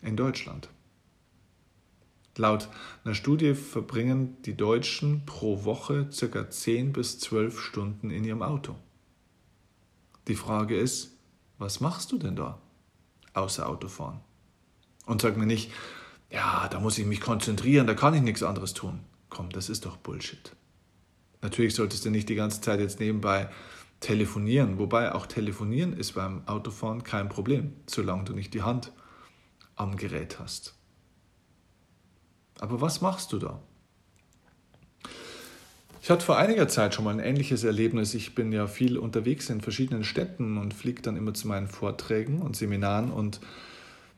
in 0.02 0.16
Deutschland. 0.16 0.68
Laut 2.36 2.68
einer 3.04 3.14
Studie 3.14 3.54
verbringen 3.54 4.36
die 4.42 4.56
Deutschen 4.56 5.24
pro 5.24 5.64
Woche 5.64 6.10
ca. 6.10 6.50
10 6.50 6.92
bis 6.92 7.18
12 7.18 7.60
Stunden 7.60 8.10
in 8.10 8.24
ihrem 8.24 8.42
Auto. 8.42 8.76
Die 10.28 10.34
Frage 10.34 10.76
ist, 10.76 11.16
was 11.58 11.80
machst 11.80 12.12
du 12.12 12.18
denn 12.18 12.36
da 12.36 12.60
außer 13.32 13.68
Autofahren? 13.68 14.20
Und 15.06 15.22
sag 15.22 15.36
mir 15.36 15.46
nicht, 15.46 15.70
ja, 16.30 16.68
da 16.68 16.80
muss 16.80 16.98
ich 16.98 17.06
mich 17.06 17.20
konzentrieren, 17.20 17.86
da 17.86 17.94
kann 17.94 18.14
ich 18.14 18.22
nichts 18.22 18.42
anderes 18.42 18.74
tun. 18.74 19.00
Komm, 19.28 19.50
das 19.50 19.68
ist 19.68 19.86
doch 19.86 19.96
Bullshit. 19.96 20.54
Natürlich 21.42 21.74
solltest 21.74 22.04
du 22.04 22.10
nicht 22.10 22.28
die 22.28 22.34
ganze 22.34 22.60
Zeit 22.60 22.80
jetzt 22.80 23.00
nebenbei 23.00 23.48
telefonieren, 24.00 24.78
wobei 24.78 25.14
auch 25.14 25.26
telefonieren 25.26 25.96
ist 25.96 26.12
beim 26.12 26.46
Autofahren 26.46 27.02
kein 27.02 27.28
Problem, 27.28 27.72
solange 27.86 28.24
du 28.24 28.32
nicht 28.32 28.54
die 28.54 28.62
Hand 28.62 28.92
am 29.74 29.96
Gerät 29.96 30.38
hast. 30.38 30.74
Aber 32.58 32.80
was 32.80 33.00
machst 33.00 33.32
du 33.32 33.38
da? 33.38 33.60
Ich 36.02 36.10
hatte 36.10 36.24
vor 36.24 36.38
einiger 36.38 36.68
Zeit 36.68 36.94
schon 36.94 37.04
mal 37.04 37.10
ein 37.10 37.18
ähnliches 37.18 37.64
Erlebnis. 37.64 38.14
Ich 38.14 38.34
bin 38.34 38.52
ja 38.52 38.68
viel 38.68 38.96
unterwegs 38.96 39.50
in 39.50 39.60
verschiedenen 39.60 40.04
Städten 40.04 40.56
und 40.56 40.72
fliege 40.72 41.02
dann 41.02 41.16
immer 41.16 41.34
zu 41.34 41.48
meinen 41.48 41.66
Vorträgen 41.66 42.42
und 42.42 42.56
Seminaren 42.56 43.10
und 43.10 43.40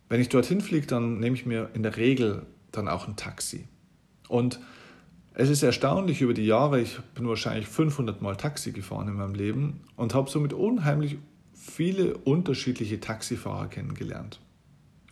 wenn 0.09 0.21
ich 0.21 0.29
dorthin 0.29 0.61
fliege, 0.61 0.87
dann 0.87 1.19
nehme 1.19 1.37
ich 1.37 1.47
mir 1.47 1.71
in 1.75 1.83
der 1.83 1.97
Regel 1.97 2.47
dann 2.73 2.89
auch 2.89 3.09
ein 3.09 3.17
Taxi. 3.17 3.69
Und 4.29 4.61
es 5.35 5.49
ist 5.51 5.63
erstaunlich 5.63 6.21
über 6.21 6.35
die 6.35 6.47
Jahre, 6.47 6.81
ich 6.81 6.99
bin 7.15 7.29
wahrscheinlich 7.29 7.69
500 7.69 8.23
Mal 8.23 8.37
Taxi 8.37 8.73
gefahren 8.73 9.09
in 9.09 9.15
meinem 9.15 9.35
Leben 9.35 9.81
und 9.97 10.15
habe 10.15 10.31
somit 10.31 10.53
unheimlich 10.53 11.19
viele 11.53 12.17
unterschiedliche 12.17 13.01
Taxifahrer 13.01 13.69
kennengelernt. 13.69 14.41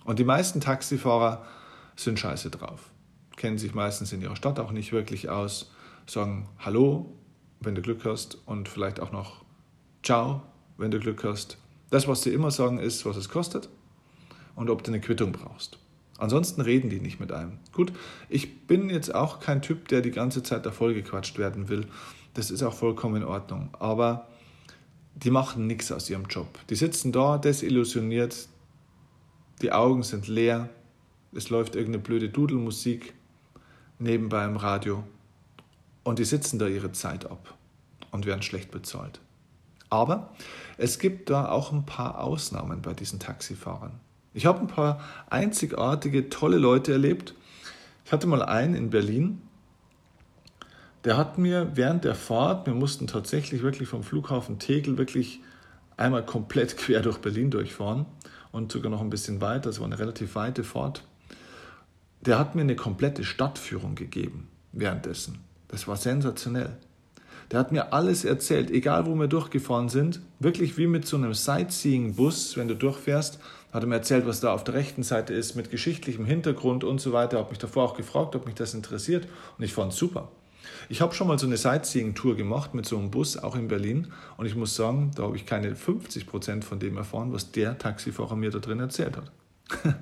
Und 0.05 0.19
die 0.19 0.25
meisten 0.25 0.61
Taxifahrer 0.61 1.45
sind 1.95 2.19
scheiße 2.19 2.51
drauf, 2.51 2.91
kennen 3.37 3.59
sich 3.59 3.75
meistens 3.75 4.13
in 4.13 4.21
ihrer 4.21 4.37
Stadt 4.37 4.59
auch 4.59 4.73
nicht 4.73 4.93
wirklich 4.93 5.29
aus, 5.29 5.73
sagen 6.07 6.49
Hallo, 6.59 7.15
wenn 7.61 7.75
du 7.75 7.83
Glück 7.83 8.05
hast 8.05 8.39
und 8.47 8.69
vielleicht 8.69 9.01
auch 9.01 9.13
noch 9.13 9.45
Ciao, 10.03 10.43
wenn 10.77 10.91
du 10.91 11.01
Glück 11.01 11.25
hast. 11.25 11.59
Das, 11.91 12.09
was 12.09 12.23
sie 12.23 12.33
immer 12.33 12.51
sagen, 12.51 12.79
ist, 12.79 13.07
was 13.07 13.17
es 13.17 13.29
kostet 13.29 13.69
und 14.57 14.69
ob 14.71 14.83
du 14.83 14.91
eine 14.91 15.01
Quittung 15.01 15.31
brauchst. 15.31 15.79
Ansonsten 16.19 16.63
reden 16.63 16.91
die 16.91 17.01
nicht 17.01 17.21
mit 17.21 17.31
einem. 17.31 17.59
Gut, 17.73 17.93
ich 18.29 18.67
bin 18.67 18.91
jetzt 18.91 19.15
auch 19.15 19.39
kein 19.39 19.63
Typ, 19.63 19.89
der 19.89 20.01
die 20.01 20.11
ganze 20.11 20.43
Zeit 20.43 20.67
da 20.67 20.73
vollgequatscht 20.73 21.39
werden 21.39 21.69
will. 21.69 21.87
Das 22.35 22.51
ist 22.51 22.63
auch 22.63 22.73
vollkommen 22.73 23.17
in 23.17 23.25
Ordnung. 23.25 23.69
Aber 23.79 24.27
die 25.15 25.31
machen 25.31 25.67
nichts 25.67 25.93
aus 25.93 26.11
ihrem 26.11 26.25
Job. 26.25 26.59
Die 26.71 26.75
sitzen 26.75 27.13
da, 27.13 27.39
desillusioniert, 27.39 28.49
die 29.63 29.73
Augen 29.73 30.03
sind 30.03 30.27
leer, 30.27 30.69
es 31.33 31.51
läuft 31.51 31.75
irgendeine 31.75 32.03
blöde 32.03 32.29
Dudelmusik 32.29 33.15
nebenbei 33.99 34.45
im 34.45 34.57
Radio 34.57 35.05
und 36.05 36.19
die 36.19 36.25
sitzen 36.25 36.59
da 36.59 36.67
ihre 36.67 36.93
Zeit 36.93 37.31
ab 37.31 37.55
und 38.11 38.27
werden 38.27 38.43
schlecht 38.43 38.71
bezahlt. 38.71 39.21
Aber 39.89 40.35
es 40.77 40.99
gibt 40.99 41.31
da 41.31 41.49
auch 41.49 41.73
ein 41.73 41.87
paar 41.87 42.21
Ausnahmen 42.23 42.83
bei 42.83 42.93
diesen 42.93 43.19
Taxifahrern. 43.19 44.01
Ich 44.37 44.45
habe 44.45 44.61
ein 44.61 44.67
paar 44.67 45.01
einzigartige, 45.31 46.29
tolle 46.29 46.59
Leute 46.59 46.93
erlebt. 46.93 47.33
Ich 48.05 48.13
hatte 48.13 48.27
mal 48.27 48.43
einen 48.43 48.75
in 48.75 48.91
Berlin, 48.91 49.41
der 51.05 51.17
hat 51.17 51.39
mir 51.39 51.71
während 51.75 52.05
der 52.05 52.15
Fahrt, 52.15 52.67
wir 52.67 52.75
mussten 52.75 53.07
tatsächlich 53.07 53.63
wirklich 53.63 53.89
vom 53.89 54.03
Flughafen 54.03 54.59
Tegel 54.59 54.99
wirklich 54.99 55.41
einmal 55.97 56.23
komplett 56.23 56.77
quer 56.77 57.01
durch 57.01 57.17
Berlin 57.19 57.51
durchfahren 57.51 58.05
und 58.53 58.71
sogar 58.71 58.91
noch 58.91 59.01
ein 59.01 59.09
bisschen 59.09 59.41
weiter, 59.41 59.71
es 59.71 59.81
war 59.81 59.87
eine 59.87 59.99
relativ 59.99 60.35
weite 60.35 60.65
Fahrt. 60.65 61.03
Der 62.21 62.39
hat 62.39 62.55
mir 62.55 62.61
eine 62.61 62.77
komplette 62.77 63.25
Stadtführung 63.25 63.95
gegeben 63.95 64.49
währenddessen. 64.73 65.39
Das 65.69 65.89
war 65.89 65.97
sensationell. 65.97 66.77
Der 67.51 67.61
hat 67.61 67.73
mir 67.73 67.95
alles 67.95 68.27
erzählt, 68.27 68.71
egal 68.71 69.07
wo 69.07 69.15
wir 69.15 69.29
durchgefahren 69.29 69.89
sind, 69.89 70.21
wirklich 70.41 70.77
wie 70.77 70.89
mit 70.89 71.07
so 71.07 71.17
einem 71.17 71.33
Sightseeing-Bus, 71.33 72.59
wenn 72.59 72.69
du 72.69 72.75
durchfährst, 72.75 73.39
hat 73.77 73.85
er 73.85 73.89
mir 73.89 73.97
erzählt, 73.97 74.27
was 74.27 74.41
da 74.41 74.53
auf 74.53 74.65
der 74.65 74.75
rechten 74.75 75.03
Seite 75.03 75.35
ist, 75.35 75.55
mit 75.55 75.71
geschichtlichem 75.71 76.25
Hintergrund 76.25 76.83
und 76.83 77.01
so 77.01 77.13
weiter. 77.13 77.39
Habe 77.39 77.51
mich 77.51 77.59
davor 77.59 77.85
auch 77.85 77.97
gefragt, 77.97 78.35
ob 78.35 78.47
mich 78.47 78.55
das 78.55 78.75
interessiert 78.75 79.29
und 79.59 79.65
ich 79.65 79.73
fand 79.73 79.93
es 79.93 79.99
super. 79.99 80.29
Ich 80.89 81.01
habe 81.01 81.15
schon 81.15 81.29
mal 81.29 81.39
so 81.39 81.47
eine 81.47 81.57
Sightseeing-Tour 81.57 82.37
gemacht 82.37 82.75
mit 82.75 82.87
so 82.87 82.97
einem 82.97 83.11
Bus, 83.11 83.37
auch 83.37 83.55
in 83.55 83.69
Berlin. 83.69 84.09
Und 84.37 84.47
ich 84.47 84.57
muss 84.57 84.75
sagen, 84.75 85.11
da 85.15 85.25
habe 85.25 85.37
ich 85.37 85.47
keine 85.47 85.77
50 85.77 86.27
Prozent 86.27 86.65
von 86.65 86.79
dem 86.79 86.97
erfahren, 86.97 87.33
was 87.33 87.53
der 87.53 87.79
Taxifahrer 87.79 88.35
mir 88.35 88.51
da 88.51 88.59
drin 88.59 88.81
erzählt 88.81 89.17
hat. 89.17 89.31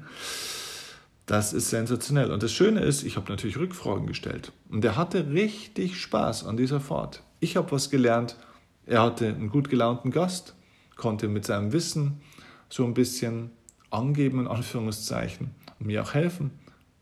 Das 1.27 1.55
ist 1.55 1.71
sensationell. 1.71 2.31
Und 2.31 2.43
das 2.43 2.53
Schöne 2.53 2.81
ist, 2.81 3.03
ich 3.03 3.17
habe 3.17 3.31
natürlich 3.31 3.57
Rückfragen 3.57 4.07
gestellt. 4.07 4.53
Und 4.69 4.85
er 4.85 4.95
hatte 4.95 5.31
richtig 5.31 5.99
Spaß 5.99 6.45
an 6.45 6.59
dieser 6.59 6.81
Fahrt. 6.81 7.23
Ich 7.41 7.57
habe 7.57 7.73
was 7.73 7.89
gelernt. 7.89 8.37
Er 8.85 9.01
hatte 9.01 9.29
einen 9.29 9.49
gut 9.49 9.71
gelaunten 9.71 10.11
Gast, 10.11 10.55
konnte 10.97 11.29
mit 11.29 11.47
seinem 11.47 11.73
Wissen 11.73 12.21
so 12.69 12.85
ein 12.85 12.93
bisschen 12.93 13.53
angeben, 13.95 14.41
in 14.41 14.49
Anführungszeichen, 14.49 15.55
und 15.79 15.87
mir 15.87 16.03
auch 16.03 16.15
helfen. 16.15 16.51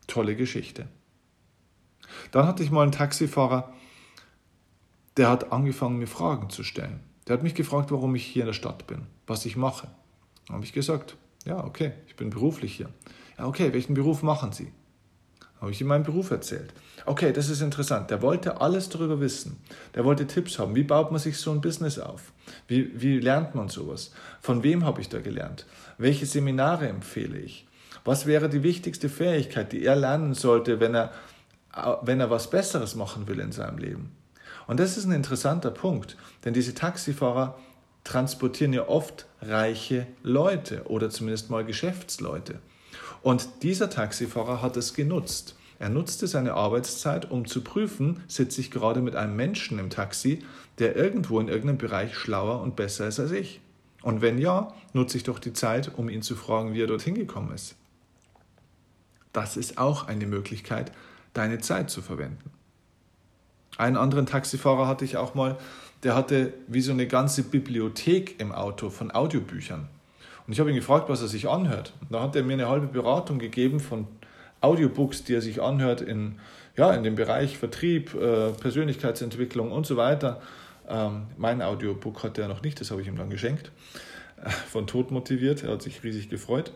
Tolle 0.07 0.35
Geschichte. 0.35 0.87
Dann 2.31 2.45
hatte 2.45 2.63
ich 2.63 2.71
mal 2.71 2.83
einen 2.83 2.91
Taxifahrer, 2.91 3.73
der 5.17 5.29
hat 5.29 5.51
angefangen, 5.51 5.97
mir 5.97 6.07
Fragen 6.07 6.49
zu 6.49 6.63
stellen. 6.63 6.99
Der 7.27 7.35
hat 7.35 7.43
mich 7.43 7.55
gefragt, 7.55 7.91
warum 7.91 8.15
ich 8.15 8.25
hier 8.25 8.43
in 8.43 8.47
der 8.47 8.53
Stadt 8.53 8.87
bin, 8.87 9.07
was 9.27 9.45
ich 9.45 9.55
mache. 9.55 9.87
Dann 10.47 10.55
habe 10.55 10.65
ich 10.65 10.73
gesagt, 10.73 11.17
ja, 11.45 11.63
okay, 11.63 11.93
ich 12.07 12.15
bin 12.15 12.29
beruflich 12.29 12.75
hier. 12.75 12.89
Ja, 13.37 13.47
okay, 13.47 13.73
welchen 13.73 13.93
Beruf 13.93 14.23
machen 14.23 14.51
Sie? 14.51 14.71
Habe 15.63 15.71
ich 15.71 15.79
ihm 15.79 15.87
meinen 15.87 16.03
Beruf 16.03 16.29
erzählt. 16.29 16.73
Okay, 17.05 17.31
das 17.31 17.47
ist 17.47 17.61
interessant. 17.61 18.11
Der 18.11 18.21
wollte 18.21 18.59
alles 18.59 18.89
darüber 18.89 19.21
wissen. 19.21 19.61
Der 19.95 20.03
wollte 20.03 20.27
Tipps 20.27 20.59
haben. 20.59 20.75
Wie 20.75 20.83
baut 20.83 21.09
man 21.09 21.21
sich 21.21 21.37
so 21.37 21.51
ein 21.51 21.61
Business 21.61 21.99
auf? 21.99 22.33
Wie, 22.67 23.01
wie 23.01 23.21
lernt 23.21 23.55
man 23.55 23.69
sowas? 23.69 24.11
Von 24.41 24.61
wem 24.63 24.83
habe 24.83 24.99
ich 24.99 25.07
da 25.07 25.21
gelernt? 25.21 25.65
Welche 25.97 26.25
Seminare 26.25 26.89
empfehle 26.89 27.39
ich? 27.39 27.65
Was 28.03 28.25
wäre 28.25 28.49
die 28.49 28.61
wichtigste 28.61 29.07
Fähigkeit, 29.07 29.71
die 29.71 29.85
er 29.85 29.95
lernen 29.95 30.33
sollte, 30.33 30.81
wenn 30.81 30.95
er, 30.95 31.13
wenn 32.01 32.19
er 32.19 32.29
was 32.29 32.49
Besseres 32.49 32.95
machen 32.95 33.29
will 33.29 33.39
in 33.39 33.53
seinem 33.53 33.77
Leben? 33.77 34.11
Und 34.67 34.81
das 34.81 34.97
ist 34.97 35.05
ein 35.05 35.13
interessanter 35.13 35.71
Punkt, 35.71 36.17
denn 36.43 36.53
diese 36.53 36.73
Taxifahrer 36.73 37.57
transportieren 38.03 38.73
ja 38.73 38.89
oft 38.89 39.27
reiche 39.41 40.07
Leute 40.23 40.83
oder 40.87 41.09
zumindest 41.09 41.49
mal 41.49 41.63
Geschäftsleute. 41.63 42.59
Und 43.23 43.63
dieser 43.63 43.89
Taxifahrer 43.89 44.61
hat 44.61 44.77
es 44.77 44.93
genutzt. 44.93 45.55
Er 45.79 45.89
nutzte 45.89 46.27
seine 46.27 46.53
Arbeitszeit, 46.53 47.31
um 47.31 47.47
zu 47.47 47.61
prüfen, 47.61 48.21
sitze 48.27 48.61
ich 48.61 48.69
gerade 48.69 49.01
mit 49.01 49.15
einem 49.15 49.35
Menschen 49.35 49.79
im 49.79 49.89
Taxi, 49.89 50.43
der 50.77 50.95
irgendwo 50.95 51.39
in 51.39 51.47
irgendeinem 51.47 51.77
Bereich 51.77 52.15
schlauer 52.15 52.61
und 52.61 52.75
besser 52.75 53.07
ist 53.07 53.19
als 53.19 53.31
ich. 53.31 53.61
Und 54.01 54.21
wenn 54.21 54.37
ja, 54.37 54.73
nutze 54.91 55.17
ich 55.17 55.23
doch 55.23 55.39
die 55.39 55.53
Zeit, 55.53 55.97
um 55.97 56.09
ihn 56.09 56.21
zu 56.21 56.35
fragen, 56.35 56.73
wie 56.73 56.81
er 56.81 56.87
dorthin 56.87 57.15
gekommen 57.15 57.53
ist. 57.53 57.75
Das 59.31 59.57
ist 59.57 59.77
auch 59.77 60.07
eine 60.07 60.27
Möglichkeit, 60.27 60.91
deine 61.33 61.59
Zeit 61.59 61.89
zu 61.89 62.01
verwenden. 62.01 62.51
Einen 63.77 63.97
anderen 63.97 64.25
Taxifahrer 64.25 64.87
hatte 64.87 65.05
ich 65.05 65.17
auch 65.17 65.33
mal, 65.33 65.57
der 66.03 66.15
hatte 66.15 66.53
wie 66.67 66.81
so 66.81 66.91
eine 66.91 67.07
ganze 67.07 67.43
Bibliothek 67.43 68.39
im 68.39 68.51
Auto 68.51 68.89
von 68.89 69.11
Audiobüchern. 69.11 69.87
Und 70.45 70.53
ich 70.53 70.59
habe 70.59 70.69
ihn 70.69 70.75
gefragt, 70.75 71.09
was 71.09 71.21
er 71.21 71.27
sich 71.27 71.47
anhört. 71.47 71.93
Und 72.01 72.11
da 72.11 72.21
hat 72.21 72.35
er 72.35 72.43
mir 72.43 72.53
eine 72.53 72.67
halbe 72.67 72.87
Beratung 72.87 73.39
gegeben 73.39 73.79
von 73.79 74.07
Audiobooks, 74.61 75.23
die 75.23 75.35
er 75.35 75.41
sich 75.41 75.61
anhört 75.61 76.01
in, 76.01 76.39
ja, 76.77 76.93
in 76.93 77.03
dem 77.03 77.15
Bereich 77.15 77.57
Vertrieb, 77.57 78.13
äh, 78.13 78.51
Persönlichkeitsentwicklung 78.51 79.71
und 79.71 79.85
so 79.85 79.97
weiter. 79.97 80.41
Ähm, 80.87 81.23
mein 81.37 81.61
Audiobook 81.61 82.23
hat 82.23 82.37
er 82.37 82.47
noch 82.47 82.61
nicht, 82.61 82.79
das 82.79 82.91
habe 82.91 83.01
ich 83.01 83.07
ihm 83.07 83.17
dann 83.17 83.29
geschenkt. 83.29 83.71
Von 84.69 84.87
Tod 84.87 85.11
motiviert, 85.11 85.63
er 85.63 85.71
hat 85.71 85.81
sich 85.81 86.03
riesig 86.03 86.29
gefreut. 86.29 86.71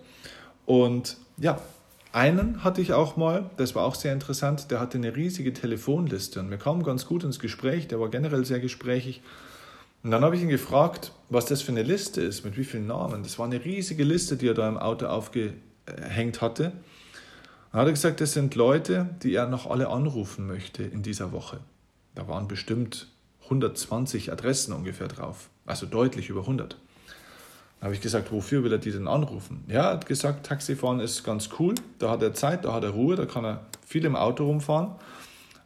Und 0.66 1.18
ja, 1.38 1.60
einen 2.12 2.64
hatte 2.64 2.82
ich 2.82 2.94
auch 2.94 3.18
mal, 3.18 3.50
das 3.58 3.76
war 3.76 3.84
auch 3.84 3.96
sehr 3.96 4.14
interessant, 4.14 4.72
der 4.72 4.80
hatte 4.80 4.98
eine 4.98 5.16
riesige 5.16 5.54
Telefonliste 5.54 6.40
und 6.40 6.50
wir 6.50 6.58
kamen 6.58 6.84
ganz 6.84 7.06
gut 7.06 7.24
ins 7.24 7.40
Gespräch, 7.40 7.88
der 7.88 8.00
war 8.00 8.10
generell 8.10 8.46
sehr 8.46 8.60
gesprächig. 8.60 9.22
Und 10.04 10.12
dann 10.12 10.24
habe 10.24 10.36
ich 10.36 10.42
ihn 10.42 10.50
gefragt, 10.50 11.12
was 11.30 11.46
das 11.46 11.62
für 11.62 11.72
eine 11.72 11.84
Liste 11.84 12.22
ist, 12.22 12.46
mit 12.46 12.58
wie 12.58 12.64
vielen 12.64 12.88
Namen. 12.88 13.24
Das 13.24 13.38
war 13.40 13.46
eine 13.46 13.64
riesige 13.64 14.04
Liste, 14.04 14.38
die 14.38 14.48
er 14.48 14.54
da 14.54 14.68
im 14.68 14.78
Auto 14.78 15.08
aufgehängt 15.08 16.42
hatte. 16.42 16.72
Dann 17.72 17.82
hat 17.82 17.88
er 17.88 17.94
gesagt, 17.94 18.22
das 18.22 18.34
sind 18.34 18.56
Leute, 18.56 19.10
die 19.24 19.34
er 19.34 19.48
noch 19.48 19.70
alle 19.70 19.90
anrufen 19.90 20.48
möchte 20.48 20.84
in 20.84 21.04
dieser 21.04 21.32
Woche. 21.32 21.60
Da 22.16 22.28
waren 22.28 22.48
bestimmt 22.48 23.08
120 23.44 24.32
Adressen 24.32 24.74
ungefähr 24.74 25.08
drauf, 25.08 25.50
also 25.66 25.86
deutlich 25.86 26.30
über 26.30 26.42
100. 26.42 26.78
Da 27.80 27.86
habe 27.86 27.94
ich 27.94 28.02
gesagt, 28.02 28.32
wofür 28.32 28.64
will 28.64 28.72
er 28.72 28.80
die 28.80 28.92
denn 28.92 29.08
anrufen? 29.08 29.64
Ja, 29.68 29.84
er 29.84 29.94
hat 29.94 30.06
gesagt, 30.08 30.46
Taxifahren 30.46 31.00
ist 31.00 31.24
ganz 31.24 31.50
cool, 31.60 31.76
da 32.00 32.10
hat 32.10 32.24
er 32.24 32.34
Zeit, 32.34 32.66
da 32.66 32.74
hat 32.74 32.84
er 32.84 32.90
Ruhe, 32.90 33.16
da 33.16 33.26
kann 33.26 33.46
er 33.46 33.66
viel 33.86 34.04
im 34.06 34.16
Auto 34.16 34.46
rumfahren. 34.46 34.96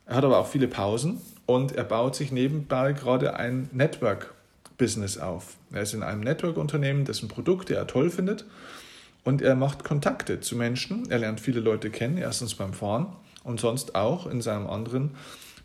Er 0.05 0.17
hat 0.17 0.25
aber 0.25 0.39
auch 0.39 0.47
viele 0.47 0.67
Pausen 0.67 1.21
und 1.45 1.73
er 1.73 1.83
baut 1.83 2.15
sich 2.15 2.31
nebenbei 2.31 2.93
gerade 2.93 3.35
ein 3.35 3.69
Network-Business 3.71 5.17
auf. 5.17 5.57
Er 5.71 5.81
ist 5.81 5.93
in 5.93 6.03
einem 6.03 6.21
Network-Unternehmen, 6.21 7.05
dessen 7.05 7.27
Produkte 7.27 7.75
er 7.75 7.87
toll 7.87 8.09
findet 8.09 8.45
und 9.23 9.41
er 9.41 9.55
macht 9.55 9.83
Kontakte 9.83 10.39
zu 10.39 10.55
Menschen. 10.55 11.09
Er 11.09 11.19
lernt 11.19 11.39
viele 11.39 11.59
Leute 11.59 11.89
kennen, 11.89 12.17
erstens 12.17 12.55
beim 12.55 12.73
Fahren 12.73 13.07
und 13.43 13.59
sonst 13.59 13.95
auch 13.95 14.27
in 14.27 14.41
seinem 14.41 14.67
anderen 14.67 15.11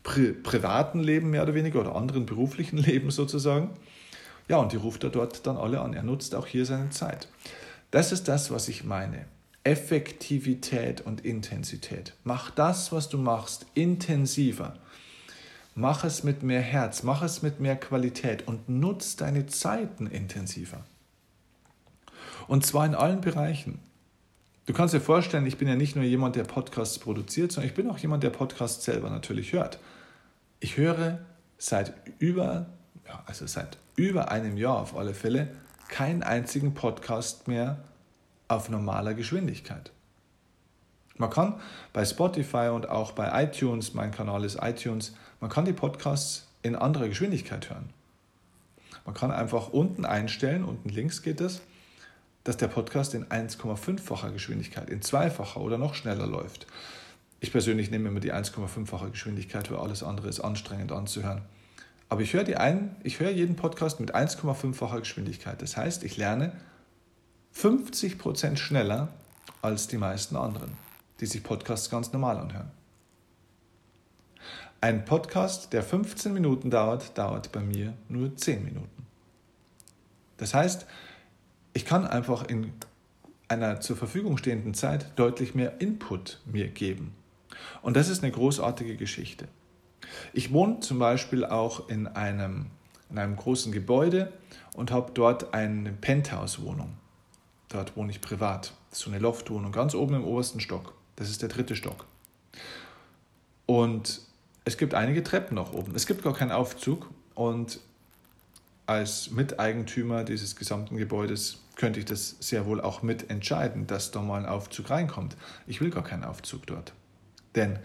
pri 0.03 0.31
privaten 0.31 0.99
Leben 0.99 1.29
mehr 1.29 1.43
oder 1.43 1.53
weniger 1.53 1.81
oder 1.81 1.95
anderen 1.95 2.25
beruflichen 2.25 2.77
Leben 2.89 3.11
sozusagen. 3.11 3.71
Ja, 4.47 4.57
und 4.57 4.71
die 4.71 4.77
ruft 4.77 5.03
er 5.03 5.09
dort 5.09 5.45
dann 5.45 5.57
alle 5.57 5.81
an. 5.81 5.93
Er 5.93 6.03
nutzt 6.03 6.33
auch 6.33 6.47
hier 6.47 6.65
seine 6.65 6.89
Zeit. 6.89 7.27
Das 7.91 8.11
ist 8.11 8.27
das, 8.27 8.51
was 8.51 8.69
ich 8.69 8.83
meine. 8.83 9.25
Effektivität 9.63 11.01
und 11.01 11.25
Intensität. 11.25 12.13
Mach 12.23 12.51
das, 12.51 12.93
was 12.93 13.09
du 13.09 13.17
machst, 13.17 13.65
intensiver. 13.73 14.75
Mach 15.79 16.03
es 16.03 16.23
mit 16.23 16.41
mehr 16.41 16.61
Herz, 16.61 17.03
mach 17.03 17.21
es 17.21 17.43
mit 17.43 17.59
mehr 17.59 17.75
Qualität 17.75 18.47
und 18.47 18.67
nutz 18.67 19.15
deine 19.15 19.45
Zeiten 19.45 20.07
intensiver. 20.07 20.79
Und 22.47 22.65
zwar 22.65 22.87
in 22.87 22.95
allen 22.95 23.21
Bereichen. 23.21 23.77
Du 24.65 24.73
kannst 24.73 24.95
dir 24.95 24.99
vorstellen, 25.01 25.45
ich 25.45 25.59
bin 25.59 25.67
ja 25.67 25.75
nicht 25.75 25.95
nur 25.95 26.03
jemand, 26.03 26.35
der 26.35 26.45
Podcasts 26.45 26.97
produziert, 26.97 27.51
sondern 27.51 27.69
ich 27.69 27.75
bin 27.75 27.91
auch 27.91 27.99
jemand, 27.99 28.23
der 28.23 28.31
Podcasts 28.31 28.85
selber 28.85 29.11
natürlich 29.11 29.53
hört. 29.53 29.77
Ich 30.59 30.77
höre 30.77 31.19
seit 31.59 31.93
über, 32.17 32.65
ja, 33.05 33.21
also 33.27 33.45
seit 33.45 33.77
über 33.95 34.31
einem 34.31 34.57
Jahr 34.57 34.79
auf 34.79 34.97
alle 34.97 35.13
Fälle 35.13 35.49
keinen 35.89 36.23
einzigen 36.23 36.73
Podcast 36.73 37.47
mehr 37.47 37.83
auf 38.47 38.67
normaler 38.69 39.13
Geschwindigkeit. 39.13 39.91
Man 41.17 41.29
kann 41.29 41.59
bei 41.93 42.03
Spotify 42.03 42.71
und 42.73 42.89
auch 42.89 43.11
bei 43.11 43.43
iTunes, 43.43 43.93
mein 43.93 44.09
Kanal 44.09 44.43
ist 44.43 44.57
iTunes, 44.59 45.13
man 45.39 45.49
kann 45.49 45.65
die 45.65 45.73
Podcasts 45.73 46.47
in 46.63 46.75
anderer 46.75 47.07
Geschwindigkeit 47.07 47.69
hören. 47.69 47.89
Man 49.05 49.15
kann 49.15 49.31
einfach 49.31 49.69
unten 49.69 50.05
einstellen, 50.05 50.63
unten 50.63 50.89
links 50.89 51.21
geht 51.21 51.39
es, 51.41 51.61
dass 52.43 52.57
der 52.57 52.67
Podcast 52.67 53.13
in 53.13 53.25
1,5-facher 53.25 54.31
Geschwindigkeit, 54.31 54.89
in 54.89 55.01
zweifacher 55.01 55.61
oder 55.61 55.77
noch 55.77 55.95
schneller 55.95 56.27
läuft. 56.27 56.65
Ich 57.39 57.51
persönlich 57.51 57.91
nehme 57.91 58.09
immer 58.09 58.19
die 58.19 58.33
1,5-fache 58.33 59.11
Geschwindigkeit, 59.11 59.69
weil 59.69 59.77
alles 59.77 60.01
andere 60.01 60.27
ist 60.27 60.39
anstrengend 60.39 60.91
anzuhören. 60.91 61.43
Aber 62.09 62.21
ich 62.21 62.33
höre, 62.33 62.43
die 62.43 62.55
ein, 62.55 62.95
ich 63.03 63.19
höre 63.19 63.31
jeden 63.31 63.55
Podcast 63.55 63.99
mit 63.99 64.15
1,5-facher 64.15 64.99
Geschwindigkeit. 64.99 65.61
Das 65.61 65.77
heißt, 65.77 66.03
ich 66.03 66.17
lerne 66.17 66.53
50% 67.55 68.57
schneller 68.57 69.09
als 69.61 69.87
die 69.87 69.97
meisten 69.97 70.35
anderen, 70.35 70.71
die 71.19 71.25
sich 71.25 71.43
Podcasts 71.43 71.89
ganz 71.89 72.11
normal 72.13 72.37
anhören. 72.37 72.71
Ein 74.79 75.05
Podcast, 75.05 75.73
der 75.73 75.81
15 75.81 76.31
Minuten 76.31 76.69
dauert, 76.69 77.17
dauert 77.17 77.51
bei 77.51 77.61
mir 77.61 77.93
nur 78.09 78.35
10 78.35 78.63
Minuten. 78.63 79.07
Das 80.37 80.53
heißt, 80.53 80.85
ich 81.73 81.83
kann 81.83 82.05
einfach 82.05 82.47
in 82.47 82.71
einer 83.47 83.81
zur 83.81 83.97
Verfügung 83.97 84.37
stehenden 84.37 84.75
Zeit 84.75 85.13
deutlich 85.15 85.55
mehr 85.55 85.81
Input 85.81 86.41
mir 86.45 86.67
geben. 86.67 87.15
Und 87.81 87.97
das 87.97 88.07
ist 88.07 88.21
eine 88.21 88.31
großartige 88.31 88.97
Geschichte. 88.97 89.47
Ich 90.31 90.53
wohne 90.53 90.79
zum 90.81 90.99
Beispiel 90.99 91.43
auch 91.43 91.89
in 91.89 92.05
einem, 92.05 92.67
in 93.09 93.17
einem 93.17 93.35
großen 93.35 93.71
Gebäude 93.71 94.31
und 94.75 94.91
habe 94.91 95.11
dort 95.11 95.55
eine 95.55 95.91
Penthouse-Wohnung. 95.91 96.93
Dort 97.69 97.97
wohne 97.97 98.11
ich 98.11 98.21
privat. 98.21 98.73
Das 98.91 98.99
ist 98.99 99.05
so 99.05 99.09
eine 99.09 99.19
Loftwohnung, 99.19 99.71
ganz 99.71 99.95
oben 99.95 100.13
im 100.13 100.23
obersten 100.23 100.59
Stock. 100.59 100.93
Das 101.15 101.31
ist 101.31 101.41
der 101.41 101.49
dritte 101.49 101.75
Stock. 101.75 102.05
Und 103.65 104.26
es 104.67 104.77
gibt 104.77 104.95
einige 104.95 105.23
Treppen 105.23 105.55
nach 105.55 105.71
oben. 105.71 105.95
Es 105.95 106.07
gibt 106.07 106.23
gar 106.23 106.33
keinen 106.33 106.51
Aufzug 106.51 107.09
und 107.35 107.79
als 108.85 109.31
Miteigentümer 109.31 110.25
dieses 110.25 110.57
gesamten 110.57 110.97
Gebäudes 110.97 111.59
könnte 111.77 111.99
ich 111.99 112.05
das 112.05 112.35
sehr 112.41 112.65
wohl 112.65 112.81
auch 112.81 113.01
mitentscheiden, 113.01 113.87
dass 113.87 114.11
da 114.11 114.21
mal 114.21 114.39
ein 114.41 114.45
Aufzug 114.45 114.89
reinkommt. 114.89 115.37
Ich 115.67 115.79
will 115.79 115.89
gar 115.89 116.03
keinen 116.03 116.25
Aufzug 116.25 116.67
dort. 116.67 116.91
Denn 117.55 117.79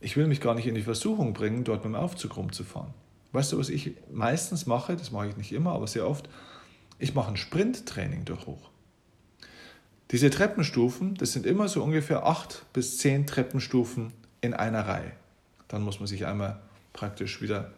ich 0.00 0.16
will 0.16 0.28
mich 0.28 0.40
gar 0.40 0.54
nicht 0.54 0.68
in 0.68 0.76
die 0.76 0.82
Versuchung 0.82 1.32
bringen, 1.32 1.64
dort 1.64 1.84
mit 1.84 1.92
dem 1.92 1.96
Aufzug 1.96 2.36
rumzufahren. 2.36 2.94
Weißt 3.32 3.50
du, 3.50 3.58
was 3.58 3.68
ich 3.68 3.96
meistens 4.12 4.64
mache? 4.64 4.94
Das 4.94 5.10
mache 5.10 5.26
ich 5.30 5.36
nicht 5.36 5.50
immer, 5.50 5.72
aber 5.72 5.88
sehr 5.88 6.06
oft. 6.06 6.28
Ich 7.00 7.16
mache 7.16 7.32
ein 7.32 7.36
Sprinttraining 7.36 8.24
durch 8.26 8.46
hoch. 8.46 8.70
Diese 10.12 10.30
Treppenstufen, 10.30 11.16
das 11.16 11.32
sind 11.32 11.46
immer 11.46 11.66
so 11.66 11.82
ungefähr 11.82 12.26
acht 12.26 12.64
bis 12.72 12.98
zehn 12.98 13.26
Treppenstufen 13.26 14.12
in 14.40 14.54
einer 14.54 14.86
Reihe. 14.86 15.10
Dann 15.68 15.82
muss 15.82 16.00
man 16.00 16.06
sich 16.06 16.26
einmal 16.26 16.60
praktisch 16.92 17.40
wieder 17.40 17.72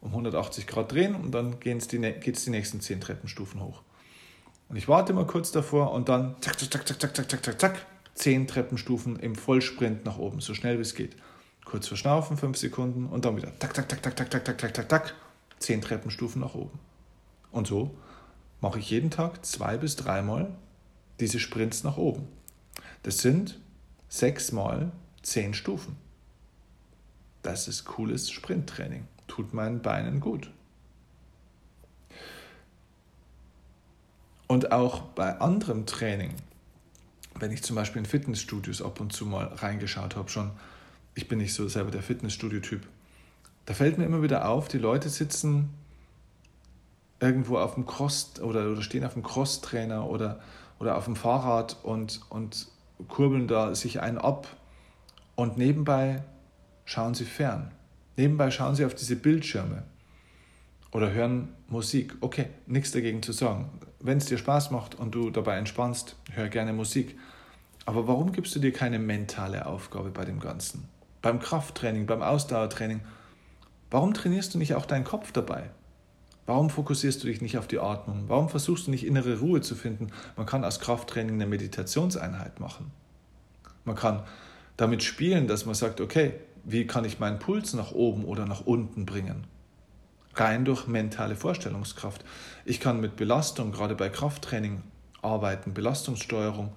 um 0.00 0.10
180 0.10 0.66
Grad 0.66 0.92
drehen 0.92 1.14
und 1.14 1.32
dann 1.32 1.60
geht 1.60 1.78
es 1.78 1.88
die, 1.88 1.98
nächsten 1.98 2.80
zehn 2.80 3.00
Treppenstufen 3.00 3.62
hoch. 3.62 3.82
Und 4.68 4.76
ich 4.76 4.88
warte 4.88 5.12
mal 5.12 5.26
kurz 5.26 5.50
davor 5.52 5.92
und 5.92 6.08
dann 6.08 6.36
zack, 6.40 6.58
zack, 6.58 6.70
zack, 6.72 6.86
zack, 6.86 7.00
zack, 7.00 7.30
zack, 7.30 7.44
zack, 7.44 7.60
zack, 7.60 7.86
zehn 8.14 8.46
Treppenstufen 8.46 9.18
im 9.18 9.34
Vollsprint 9.34 10.04
nach 10.04 10.18
oben, 10.18 10.40
so 10.40 10.54
schnell 10.54 10.78
wie 10.78 10.82
es 10.82 10.94
geht. 10.94 11.16
Kurz 11.64 11.88
verschnaufen, 11.88 12.36
fünf 12.36 12.58
Sekunden 12.58 13.06
und 13.06 13.24
dann 13.24 13.36
wieder 13.36 13.58
tak, 13.58 13.74
tak, 13.74 13.88
tak, 13.88 14.02
tak, 14.02 14.16
tak, 14.16 14.30
tak, 14.30 14.44
tak, 14.44 14.58
tak, 14.58 14.74
tak, 14.74 14.88
tak, 14.88 15.14
zehn 15.58 15.80
Treppenstufen 15.80 16.40
nach 16.40 16.54
oben. 16.54 16.78
Und 17.50 17.66
so 17.66 17.94
mache 18.60 18.78
ich 18.78 18.90
jeden 18.90 19.10
Tag 19.10 19.44
zwei 19.44 19.76
bis 19.76 19.96
dreimal 19.96 20.50
diese 21.20 21.38
Sprints 21.38 21.84
nach 21.84 21.96
oben. 21.96 22.26
Das 23.02 23.18
sind 23.18 23.60
sechs 24.08 24.52
mal 24.52 24.92
zehn 25.22 25.54
Stufen. 25.54 25.96
Das 27.44 27.68
ist 27.68 27.84
cooles 27.84 28.30
Sprinttraining. 28.30 29.06
Tut 29.28 29.52
meinen 29.52 29.82
Beinen 29.82 30.18
gut. 30.18 30.50
Und 34.46 34.72
auch 34.72 35.02
bei 35.02 35.40
anderem 35.40 35.84
Training, 35.84 36.32
wenn 37.38 37.52
ich 37.52 37.62
zum 37.62 37.76
Beispiel 37.76 38.00
in 38.00 38.06
Fitnessstudios 38.06 38.80
ab 38.80 38.98
und 38.98 39.12
zu 39.12 39.26
mal 39.26 39.46
reingeschaut 39.46 40.16
habe, 40.16 40.30
schon, 40.30 40.52
ich 41.14 41.28
bin 41.28 41.38
nicht 41.38 41.52
so 41.52 41.68
selber 41.68 41.90
der 41.90 42.02
Fitnessstudio-Typ, 42.02 42.86
da 43.66 43.74
fällt 43.74 43.98
mir 43.98 44.06
immer 44.06 44.22
wieder 44.22 44.48
auf, 44.48 44.68
die 44.68 44.78
Leute 44.78 45.10
sitzen 45.10 45.70
irgendwo 47.20 47.58
auf 47.58 47.74
dem 47.74 47.84
Cross 47.84 48.40
oder, 48.40 48.70
oder 48.70 48.82
stehen 48.82 49.04
auf 49.04 49.14
dem 49.14 49.22
Crosstrainer 49.22 50.08
oder, 50.08 50.40
oder 50.78 50.96
auf 50.96 51.04
dem 51.04 51.16
Fahrrad 51.16 51.76
und, 51.82 52.22
und 52.30 52.68
kurbeln 53.08 53.48
da 53.48 53.74
sich 53.74 54.00
einen 54.00 54.18
ab 54.18 54.46
und 55.36 55.58
nebenbei 55.58 56.22
schauen 56.84 57.14
sie 57.14 57.24
fern. 57.24 57.70
Nebenbei 58.16 58.50
schauen 58.50 58.74
sie 58.74 58.84
auf 58.84 58.94
diese 58.94 59.16
Bildschirme 59.16 59.82
oder 60.92 61.12
hören 61.12 61.48
Musik. 61.68 62.14
Okay, 62.20 62.46
nichts 62.66 62.92
dagegen 62.92 63.22
zu 63.22 63.32
sagen. 63.32 63.70
Wenn 64.00 64.18
es 64.18 64.26
dir 64.26 64.38
Spaß 64.38 64.70
macht 64.70 64.94
und 64.94 65.14
du 65.14 65.30
dabei 65.30 65.56
entspannst, 65.56 66.16
hör 66.32 66.48
gerne 66.48 66.72
Musik. 66.72 67.18
Aber 67.86 68.06
warum 68.06 68.32
gibst 68.32 68.54
du 68.54 68.60
dir 68.60 68.72
keine 68.72 68.98
mentale 68.98 69.66
Aufgabe 69.66 70.10
bei 70.10 70.24
dem 70.24 70.40
Ganzen? 70.40 70.88
Beim 71.20 71.40
Krafttraining, 71.40 72.06
beim 72.06 72.22
Ausdauertraining. 72.22 73.00
Warum 73.90 74.14
trainierst 74.14 74.54
du 74.54 74.58
nicht 74.58 74.74
auch 74.74 74.86
deinen 74.86 75.04
Kopf 75.04 75.32
dabei? 75.32 75.70
Warum 76.46 76.68
fokussierst 76.68 77.22
du 77.22 77.26
dich 77.26 77.40
nicht 77.40 77.56
auf 77.56 77.66
die 77.66 77.78
Atmung? 77.78 78.24
Warum 78.28 78.48
versuchst 78.48 78.86
du 78.86 78.90
nicht 78.90 79.06
innere 79.06 79.40
Ruhe 79.40 79.62
zu 79.62 79.74
finden? 79.74 80.08
Man 80.36 80.46
kann 80.46 80.64
aus 80.64 80.80
Krafttraining 80.80 81.34
eine 81.34 81.46
Meditationseinheit 81.46 82.60
machen. 82.60 82.90
Man 83.84 83.96
kann 83.96 84.22
damit 84.76 85.02
spielen, 85.02 85.46
dass 85.46 85.64
man 85.64 85.74
sagt, 85.74 86.00
okay, 86.00 86.34
wie 86.64 86.86
kann 86.86 87.04
ich 87.04 87.18
meinen 87.18 87.38
Puls 87.38 87.74
nach 87.74 87.92
oben 87.92 88.24
oder 88.24 88.46
nach 88.46 88.66
unten 88.66 89.06
bringen? 89.06 89.46
rein 90.36 90.64
durch 90.64 90.86
mentale 90.86 91.36
Vorstellungskraft. 91.36 92.24
Ich 92.64 92.80
kann 92.80 93.00
mit 93.00 93.16
Belastung, 93.16 93.72
gerade 93.72 93.94
bei 93.94 94.08
Krafttraining, 94.08 94.82
arbeiten, 95.22 95.74
Belastungssteuerung, 95.74 96.72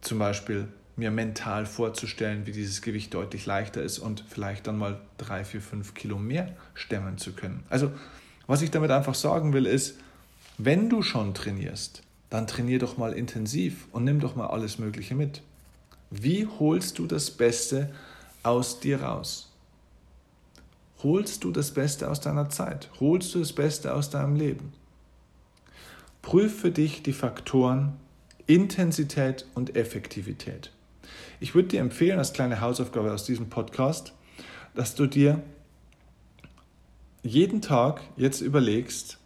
zum 0.00 0.18
Beispiel 0.18 0.68
mir 0.96 1.10
mental 1.10 1.64
vorzustellen, 1.66 2.46
wie 2.46 2.52
dieses 2.52 2.82
Gewicht 2.82 3.14
deutlich 3.14 3.46
leichter 3.46 3.82
ist 3.82 3.98
und 3.98 4.24
vielleicht 4.28 4.66
dann 4.66 4.78
mal 4.78 5.00
drei, 5.16 5.44
vier, 5.44 5.60
fünf 5.60 5.94
Kilo 5.94 6.18
mehr 6.18 6.56
stemmen 6.74 7.18
zu 7.18 7.32
können. 7.32 7.62
Also, 7.70 7.92
was 8.46 8.62
ich 8.62 8.70
damit 8.70 8.90
einfach 8.90 9.14
sagen 9.14 9.52
will, 9.52 9.66
ist, 9.66 9.98
wenn 10.56 10.88
du 10.90 11.02
schon 11.02 11.34
trainierst, 11.34 12.02
dann 12.30 12.46
trainier 12.46 12.80
doch 12.80 12.96
mal 12.96 13.12
intensiv 13.12 13.86
und 13.92 14.04
nimm 14.04 14.18
doch 14.18 14.34
mal 14.34 14.48
alles 14.48 14.78
Mögliche 14.78 15.14
mit. 15.14 15.42
Wie 16.10 16.46
holst 16.46 16.98
du 16.98 17.06
das 17.06 17.30
Beste 17.30 17.90
aus 18.42 18.80
dir 18.80 19.02
raus? 19.02 19.52
Holst 21.02 21.44
du 21.44 21.52
das 21.52 21.72
Beste 21.72 22.10
aus 22.10 22.20
deiner 22.20 22.48
Zeit? 22.50 22.90
Holst 22.98 23.34
du 23.34 23.38
das 23.38 23.52
Beste 23.52 23.94
aus 23.94 24.10
deinem 24.10 24.34
Leben? 24.34 24.72
Prüf 26.22 26.60
für 26.60 26.70
dich 26.70 27.02
die 27.02 27.12
Faktoren 27.12 27.96
Intensität 28.46 29.46
und 29.54 29.76
Effektivität. 29.76 30.72
Ich 31.38 31.54
würde 31.54 31.68
dir 31.68 31.80
empfehlen, 31.80 32.18
als 32.18 32.32
kleine 32.32 32.60
Hausaufgabe 32.60 33.12
aus 33.12 33.24
diesem 33.24 33.48
Podcast, 33.48 34.14
dass 34.74 34.94
du 34.94 35.06
dir 35.06 35.42
jeden 37.22 37.60
Tag 37.60 38.00
jetzt 38.16 38.40
überlegst, 38.40 39.18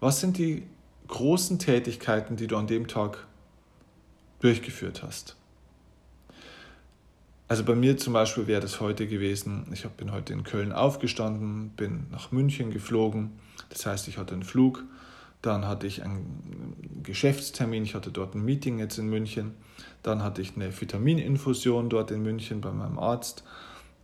was 0.00 0.20
sind 0.20 0.38
die 0.38 0.64
großen 1.08 1.58
Tätigkeiten, 1.58 2.36
die 2.36 2.46
du 2.46 2.56
an 2.56 2.66
dem 2.66 2.88
Tag 2.88 3.26
durchgeführt 4.40 5.02
hast. 5.02 5.36
Also 7.50 7.64
bei 7.64 7.74
mir 7.74 7.96
zum 7.96 8.12
Beispiel 8.12 8.46
wäre 8.46 8.60
das 8.60 8.80
heute 8.80 9.08
gewesen, 9.08 9.66
ich 9.72 9.84
bin 9.84 10.12
heute 10.12 10.32
in 10.32 10.44
Köln 10.44 10.70
aufgestanden, 10.70 11.70
bin 11.70 12.06
nach 12.12 12.30
München 12.30 12.70
geflogen, 12.70 13.32
das 13.70 13.84
heißt 13.84 14.06
ich 14.06 14.18
hatte 14.18 14.34
einen 14.34 14.44
Flug, 14.44 14.84
dann 15.42 15.66
hatte 15.66 15.88
ich 15.88 16.04
einen 16.04 17.02
Geschäftstermin, 17.02 17.82
ich 17.82 17.96
hatte 17.96 18.12
dort 18.12 18.36
ein 18.36 18.44
Meeting 18.44 18.78
jetzt 18.78 18.98
in 18.98 19.08
München, 19.08 19.54
dann 20.04 20.22
hatte 20.22 20.40
ich 20.40 20.54
eine 20.54 20.80
Vitamininfusion 20.80 21.88
dort 21.88 22.12
in 22.12 22.22
München 22.22 22.60
bei 22.60 22.70
meinem 22.70 23.00
Arzt, 23.00 23.42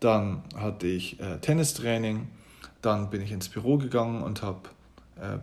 dann 0.01 0.43
hatte 0.57 0.89
ich 0.89 1.21
äh, 1.21 1.39
Tennistraining, 1.39 2.27
dann 2.83 3.11
bin 3.11 3.23
ich 3.23 3.31
ins 3.31 3.49
Büro 3.49 3.79
gegangen 3.79 4.25
und 4.25 4.43
habe 4.43 4.63
äh, 5.21 5.39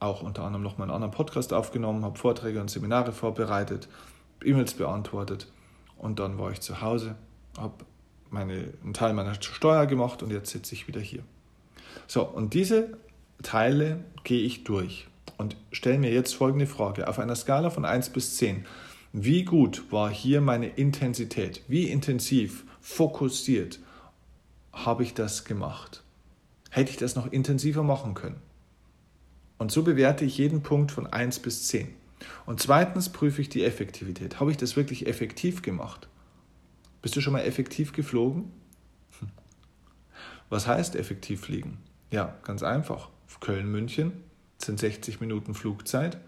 auch 0.00 0.22
unter 0.22 0.44
anderem 0.44 0.62
noch 0.62 0.78
mal 0.78 0.84
einen 0.84 0.94
anderen 0.94 1.12
Podcast 1.12 1.52
aufgenommen, 1.52 2.06
habe 2.06 2.18
Vorträge 2.18 2.58
und 2.62 2.70
Seminare 2.70 3.12
vorbereitet, 3.12 3.86
E-Mails 4.42 4.72
beantwortet 4.72 5.52
und 5.98 6.18
dann 6.18 6.38
war 6.38 6.50
ich 6.50 6.62
zu 6.62 6.80
Hause, 6.80 7.16
habe 7.58 7.84
meine, 8.30 8.72
einen 8.82 8.94
Teil 8.94 9.12
meiner 9.12 9.34
Steuer 9.34 9.86
gemacht 9.86 10.22
und 10.22 10.30
jetzt 10.30 10.50
sitze 10.50 10.74
ich 10.74 10.88
wieder 10.88 11.00
hier. 11.00 11.22
So, 12.06 12.24
und 12.24 12.54
diese 12.54 12.96
Teile 13.42 14.04
gehe 14.24 14.42
ich 14.42 14.64
durch 14.64 15.06
und 15.38 15.56
stelle 15.72 15.98
mir 15.98 16.12
jetzt 16.12 16.34
folgende 16.34 16.66
Frage. 16.66 17.08
Auf 17.08 17.18
einer 17.18 17.36
Skala 17.36 17.70
von 17.70 17.84
1 17.84 18.10
bis 18.10 18.36
10, 18.36 18.66
wie 19.12 19.44
gut 19.44 19.84
war 19.90 20.10
hier 20.10 20.40
meine 20.40 20.66
Intensität? 20.66 21.62
Wie 21.68 21.88
intensiv, 21.88 22.64
fokussiert 22.80 23.78
habe 24.72 25.04
ich 25.04 25.14
das 25.14 25.44
gemacht? 25.44 26.02
Hätte 26.70 26.90
ich 26.90 26.96
das 26.96 27.14
noch 27.14 27.30
intensiver 27.30 27.84
machen 27.84 28.14
können? 28.14 28.42
Und 29.58 29.70
so 29.70 29.84
bewerte 29.84 30.24
ich 30.24 30.36
jeden 30.38 30.62
Punkt 30.62 30.90
von 30.90 31.06
1 31.06 31.38
bis 31.38 31.68
10. 31.68 31.88
Und 32.46 32.60
zweitens 32.60 33.08
prüfe 33.08 33.40
ich 33.40 33.48
die 33.48 33.64
Effektivität. 33.64 34.40
Habe 34.40 34.50
ich 34.50 34.56
das 34.56 34.76
wirklich 34.76 35.06
effektiv 35.06 35.62
gemacht? 35.62 36.08
Bist 37.04 37.16
du 37.16 37.20
schon 37.20 37.34
mal 37.34 37.40
effektiv 37.40 37.92
geflogen? 37.92 38.50
Hm. 39.20 39.28
Was 40.48 40.66
heißt 40.66 40.96
effektiv 40.96 41.42
fliegen? 41.42 41.76
Ja, 42.10 42.34
ganz 42.44 42.62
einfach. 42.62 43.10
Köln-München 43.40 44.12
sind 44.56 44.80
60 44.80 45.20
Minuten 45.20 45.52
Flugzeit 45.52 46.18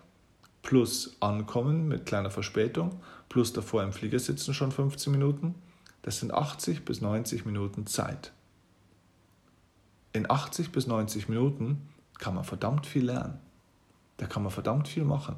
plus 0.60 1.16
Ankommen 1.20 1.88
mit 1.88 2.04
kleiner 2.04 2.30
Verspätung 2.30 3.00
plus 3.30 3.54
davor 3.54 3.84
im 3.84 3.94
Flieger 3.94 4.18
sitzen 4.18 4.52
schon 4.52 4.70
15 4.70 5.10
Minuten. 5.10 5.54
Das 6.02 6.20
sind 6.20 6.34
80 6.34 6.84
bis 6.84 7.00
90 7.00 7.46
Minuten 7.46 7.86
Zeit. 7.86 8.34
In 10.12 10.30
80 10.30 10.72
bis 10.72 10.86
90 10.86 11.30
Minuten 11.30 11.88
kann 12.18 12.34
man 12.34 12.44
verdammt 12.44 12.84
viel 12.84 13.06
lernen. 13.06 13.40
Da 14.18 14.26
kann 14.26 14.42
man 14.42 14.52
verdammt 14.52 14.88
viel 14.88 15.04
machen. 15.04 15.36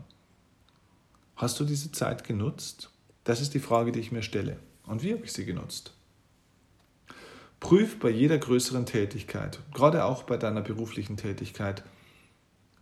Hast 1.36 1.60
du 1.60 1.64
diese 1.64 1.92
Zeit 1.92 2.24
genutzt? 2.24 2.90
Das 3.22 3.40
ist 3.40 3.54
die 3.54 3.60
Frage, 3.60 3.92
die 3.92 4.00
ich 4.00 4.10
mir 4.10 4.24
stelle. 4.24 4.58
Und 4.88 5.02
wie 5.02 5.12
habe 5.12 5.24
ich 5.24 5.32
sie 5.32 5.44
genutzt? 5.44 5.94
Prüf 7.60 7.98
bei 7.98 8.10
jeder 8.10 8.38
größeren 8.38 8.86
Tätigkeit, 8.86 9.60
gerade 9.74 10.04
auch 10.04 10.22
bei 10.22 10.36
deiner 10.36 10.62
beruflichen 10.62 11.16
Tätigkeit, 11.16 11.82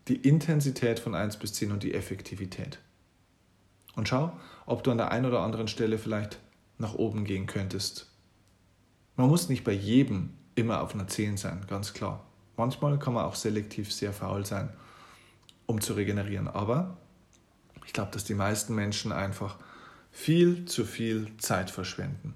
die 0.08 0.16
Intensität 0.16 1.00
von 1.00 1.14
1 1.14 1.38
bis 1.38 1.54
10 1.54 1.72
und 1.72 1.82
die 1.82 1.94
Effektivität. 1.94 2.78
Und 3.96 4.08
schau, 4.08 4.38
ob 4.66 4.84
du 4.84 4.90
an 4.90 4.98
der 4.98 5.10
einen 5.10 5.26
oder 5.26 5.40
anderen 5.40 5.68
Stelle 5.68 5.98
vielleicht 5.98 6.38
nach 6.78 6.94
oben 6.94 7.24
gehen 7.24 7.46
könntest. 7.46 8.10
Man 9.16 9.28
muss 9.28 9.48
nicht 9.48 9.64
bei 9.64 9.72
jedem 9.72 10.34
immer 10.54 10.82
auf 10.82 10.94
einer 10.94 11.08
10 11.08 11.38
sein, 11.38 11.64
ganz 11.66 11.94
klar. 11.94 12.26
Manchmal 12.56 12.98
kann 12.98 13.14
man 13.14 13.24
auch 13.24 13.34
selektiv 13.34 13.92
sehr 13.92 14.12
faul 14.12 14.44
sein, 14.44 14.70
um 15.64 15.80
zu 15.80 15.94
regenerieren. 15.94 16.48
Aber 16.48 16.98
ich 17.86 17.92
glaube, 17.92 18.10
dass 18.12 18.24
die 18.24 18.34
meisten 18.34 18.74
Menschen 18.74 19.12
einfach 19.12 19.58
viel 20.16 20.64
zu 20.64 20.86
viel 20.86 21.28
Zeit 21.36 21.70
verschwenden, 21.70 22.32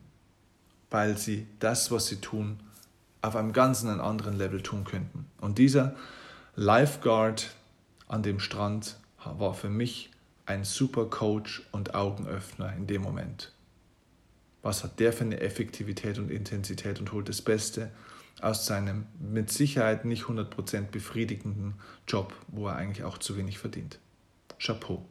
weil 0.91 1.17
sie 1.17 1.47
das, 1.61 1.91
was 1.91 2.09
sie 2.09 2.21
tun, 2.21 2.61
auf 3.23 3.37
einem 3.37 3.55
ganz 3.55 3.83
anderen 3.83 4.37
Level 4.37 4.63
tun 4.63 4.85
könnten. 4.85 5.25
Und 5.41 5.57
dieser 5.57 5.97
Lifeguard, 6.57 7.55
an 8.07 8.23
dem 8.23 8.39
Strand 8.39 8.99
war 9.25 9.55
für 9.55 9.71
mich 9.71 10.11
ein 10.45 10.65
super 10.65 11.07
Coach 11.07 11.63
und 11.73 11.95
Augenöffner 11.95 12.75
in 12.77 12.87
dem 12.87 13.01
Moment. 13.01 13.51
Was 14.61 14.85
hat 14.85 15.01
der 15.01 15.15
für 15.15 15.25
eine 15.25 15.41
Effektivität 15.41 16.19
und 16.19 16.31
Intensität 16.31 17.01
und 17.01 17.13
holt 17.13 17.31
das 17.31 17.41
Beste 17.41 17.91
aus 18.43 18.67
seinem 18.67 19.07
mit 19.19 19.51
Sicherheit 19.51 20.05
nicht 20.05 20.25
100% 20.25 20.91
befriedigenden 20.91 21.75
Job, 22.07 22.35
wo 22.49 22.69
er 22.69 22.77
eigentlich 22.77 23.05
auch 23.05 23.17
zu 23.17 23.39
wenig 23.39 23.59
verdient. 23.59 23.99
Chapeau. 24.59 25.03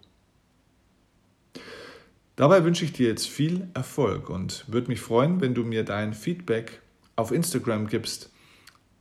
Dabei 2.39 2.63
wünsche 2.63 2.85
ich 2.85 2.93
dir 2.93 3.09
jetzt 3.09 3.27
viel 3.27 3.67
Erfolg 3.73 4.29
und 4.29 4.63
würde 4.69 4.87
mich 4.87 5.01
freuen, 5.01 5.41
wenn 5.41 5.53
du 5.53 5.65
mir 5.65 5.83
dein 5.83 6.13
Feedback 6.13 6.81
auf 7.17 7.33
Instagram 7.33 7.87
gibst 7.87 8.29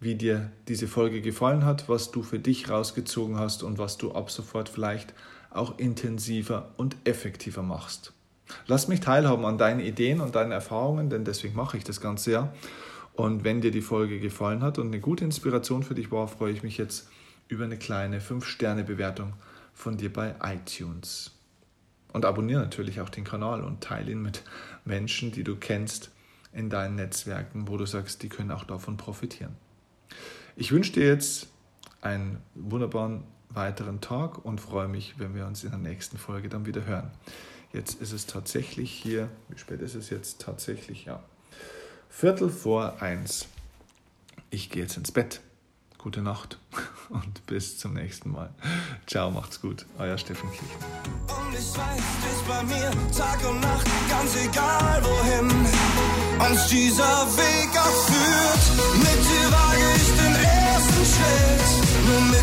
wie 0.00 0.16
dir 0.16 0.50
diese 0.66 0.88
Folge 0.88 1.20
gefallen 1.20 1.64
hat, 1.64 1.88
was 1.88 2.10
du 2.10 2.24
für 2.24 2.40
dich 2.40 2.68
rausgezogen 2.68 3.38
hast 3.38 3.62
und 3.62 3.78
was 3.78 3.96
du 3.96 4.10
ab 4.10 4.32
sofort 4.32 4.68
vielleicht 4.68 5.14
auch 5.50 5.78
intensiver 5.78 6.72
und 6.78 6.96
effektiver 7.04 7.62
machst. 7.62 8.12
Lass 8.66 8.88
mich 8.88 8.98
teilhaben 8.98 9.44
an 9.44 9.56
deinen 9.56 9.78
Ideen 9.78 10.20
und 10.20 10.34
deinen 10.34 10.50
Erfahrungen, 10.50 11.08
denn 11.08 11.24
deswegen 11.24 11.54
mache 11.54 11.76
ich 11.76 11.84
das 11.84 12.00
Ganze 12.00 12.32
ja. 12.32 12.52
Und 13.12 13.44
wenn 13.44 13.60
dir 13.60 13.70
die 13.70 13.82
Folge 13.82 14.18
gefallen 14.18 14.64
hat 14.64 14.78
und 14.78 14.88
eine 14.88 14.98
gute 14.98 15.24
Inspiration 15.24 15.84
für 15.84 15.94
dich 15.94 16.10
war, 16.10 16.26
freue 16.26 16.52
ich 16.52 16.64
mich 16.64 16.76
jetzt 16.76 17.08
über 17.46 17.62
eine 17.62 17.76
kleine 17.76 18.18
5-Sterne-Bewertung 18.18 19.34
von 19.74 19.96
dir 19.96 20.12
bei 20.12 20.34
iTunes. 20.42 21.37
Und 22.12 22.24
abonniere 22.24 22.60
natürlich 22.60 23.00
auch 23.00 23.10
den 23.10 23.24
Kanal 23.24 23.62
und 23.62 23.82
teile 23.82 24.12
ihn 24.12 24.22
mit 24.22 24.42
Menschen, 24.84 25.30
die 25.32 25.44
du 25.44 25.56
kennst 25.56 26.10
in 26.52 26.70
deinen 26.70 26.96
Netzwerken, 26.96 27.68
wo 27.68 27.76
du 27.76 27.86
sagst, 27.86 28.22
die 28.22 28.28
können 28.28 28.50
auch 28.50 28.64
davon 28.64 28.96
profitieren. 28.96 29.54
Ich 30.56 30.72
wünsche 30.72 30.92
dir 30.92 31.06
jetzt 31.06 31.48
einen 32.00 32.38
wunderbaren 32.54 33.24
weiteren 33.50 34.00
Tag 34.00 34.44
und 34.44 34.60
freue 34.60 34.88
mich, 34.88 35.18
wenn 35.18 35.34
wir 35.34 35.46
uns 35.46 35.64
in 35.64 35.70
der 35.70 35.78
nächsten 35.78 36.18
Folge 36.18 36.48
dann 36.48 36.66
wieder 36.66 36.84
hören. 36.84 37.10
Jetzt 37.72 38.00
ist 38.00 38.12
es 38.12 38.26
tatsächlich 38.26 38.90
hier, 38.90 39.28
wie 39.48 39.58
spät 39.58 39.80
ist 39.80 39.94
es 39.94 40.10
jetzt 40.10 40.40
tatsächlich? 40.40 41.04
Ja, 41.04 41.22
Viertel 42.08 42.48
vor 42.48 43.00
eins. 43.00 43.46
Ich 44.50 44.70
gehe 44.70 44.82
jetzt 44.82 44.96
ins 44.96 45.12
Bett 45.12 45.40
gute 45.98 46.22
Nacht 46.22 46.58
und 47.10 47.46
bis 47.46 47.78
zum 47.78 47.94
nächsten 47.94 48.30
Mal. 48.30 48.50
Ciao, 49.06 49.30
macht's 49.30 49.60
gut, 49.60 49.84
euer 49.98 50.16
Steffen 50.16 50.50
Klich. 50.50 50.70
Und 51.26 51.52
ich 51.52 51.76
weiß, 51.76 52.00
du 52.00 52.28
bist 52.28 52.48
bei 52.48 52.62
mir 52.62 52.90
Tag 53.16 53.48
und 53.48 53.60
Nacht, 53.60 53.86
ganz 54.08 54.36
egal 54.36 55.02
wohin 55.04 55.50
uns 56.50 56.66
dieser 56.68 57.26
Weg 57.36 57.70
auch 57.76 57.98
führt. 58.06 58.64
Mit 58.98 59.20
dir 59.28 59.52
wage 59.52 59.86
ich 59.96 60.08
den 60.22 60.34
ersten 60.34 61.04
Schritt, 61.04 62.37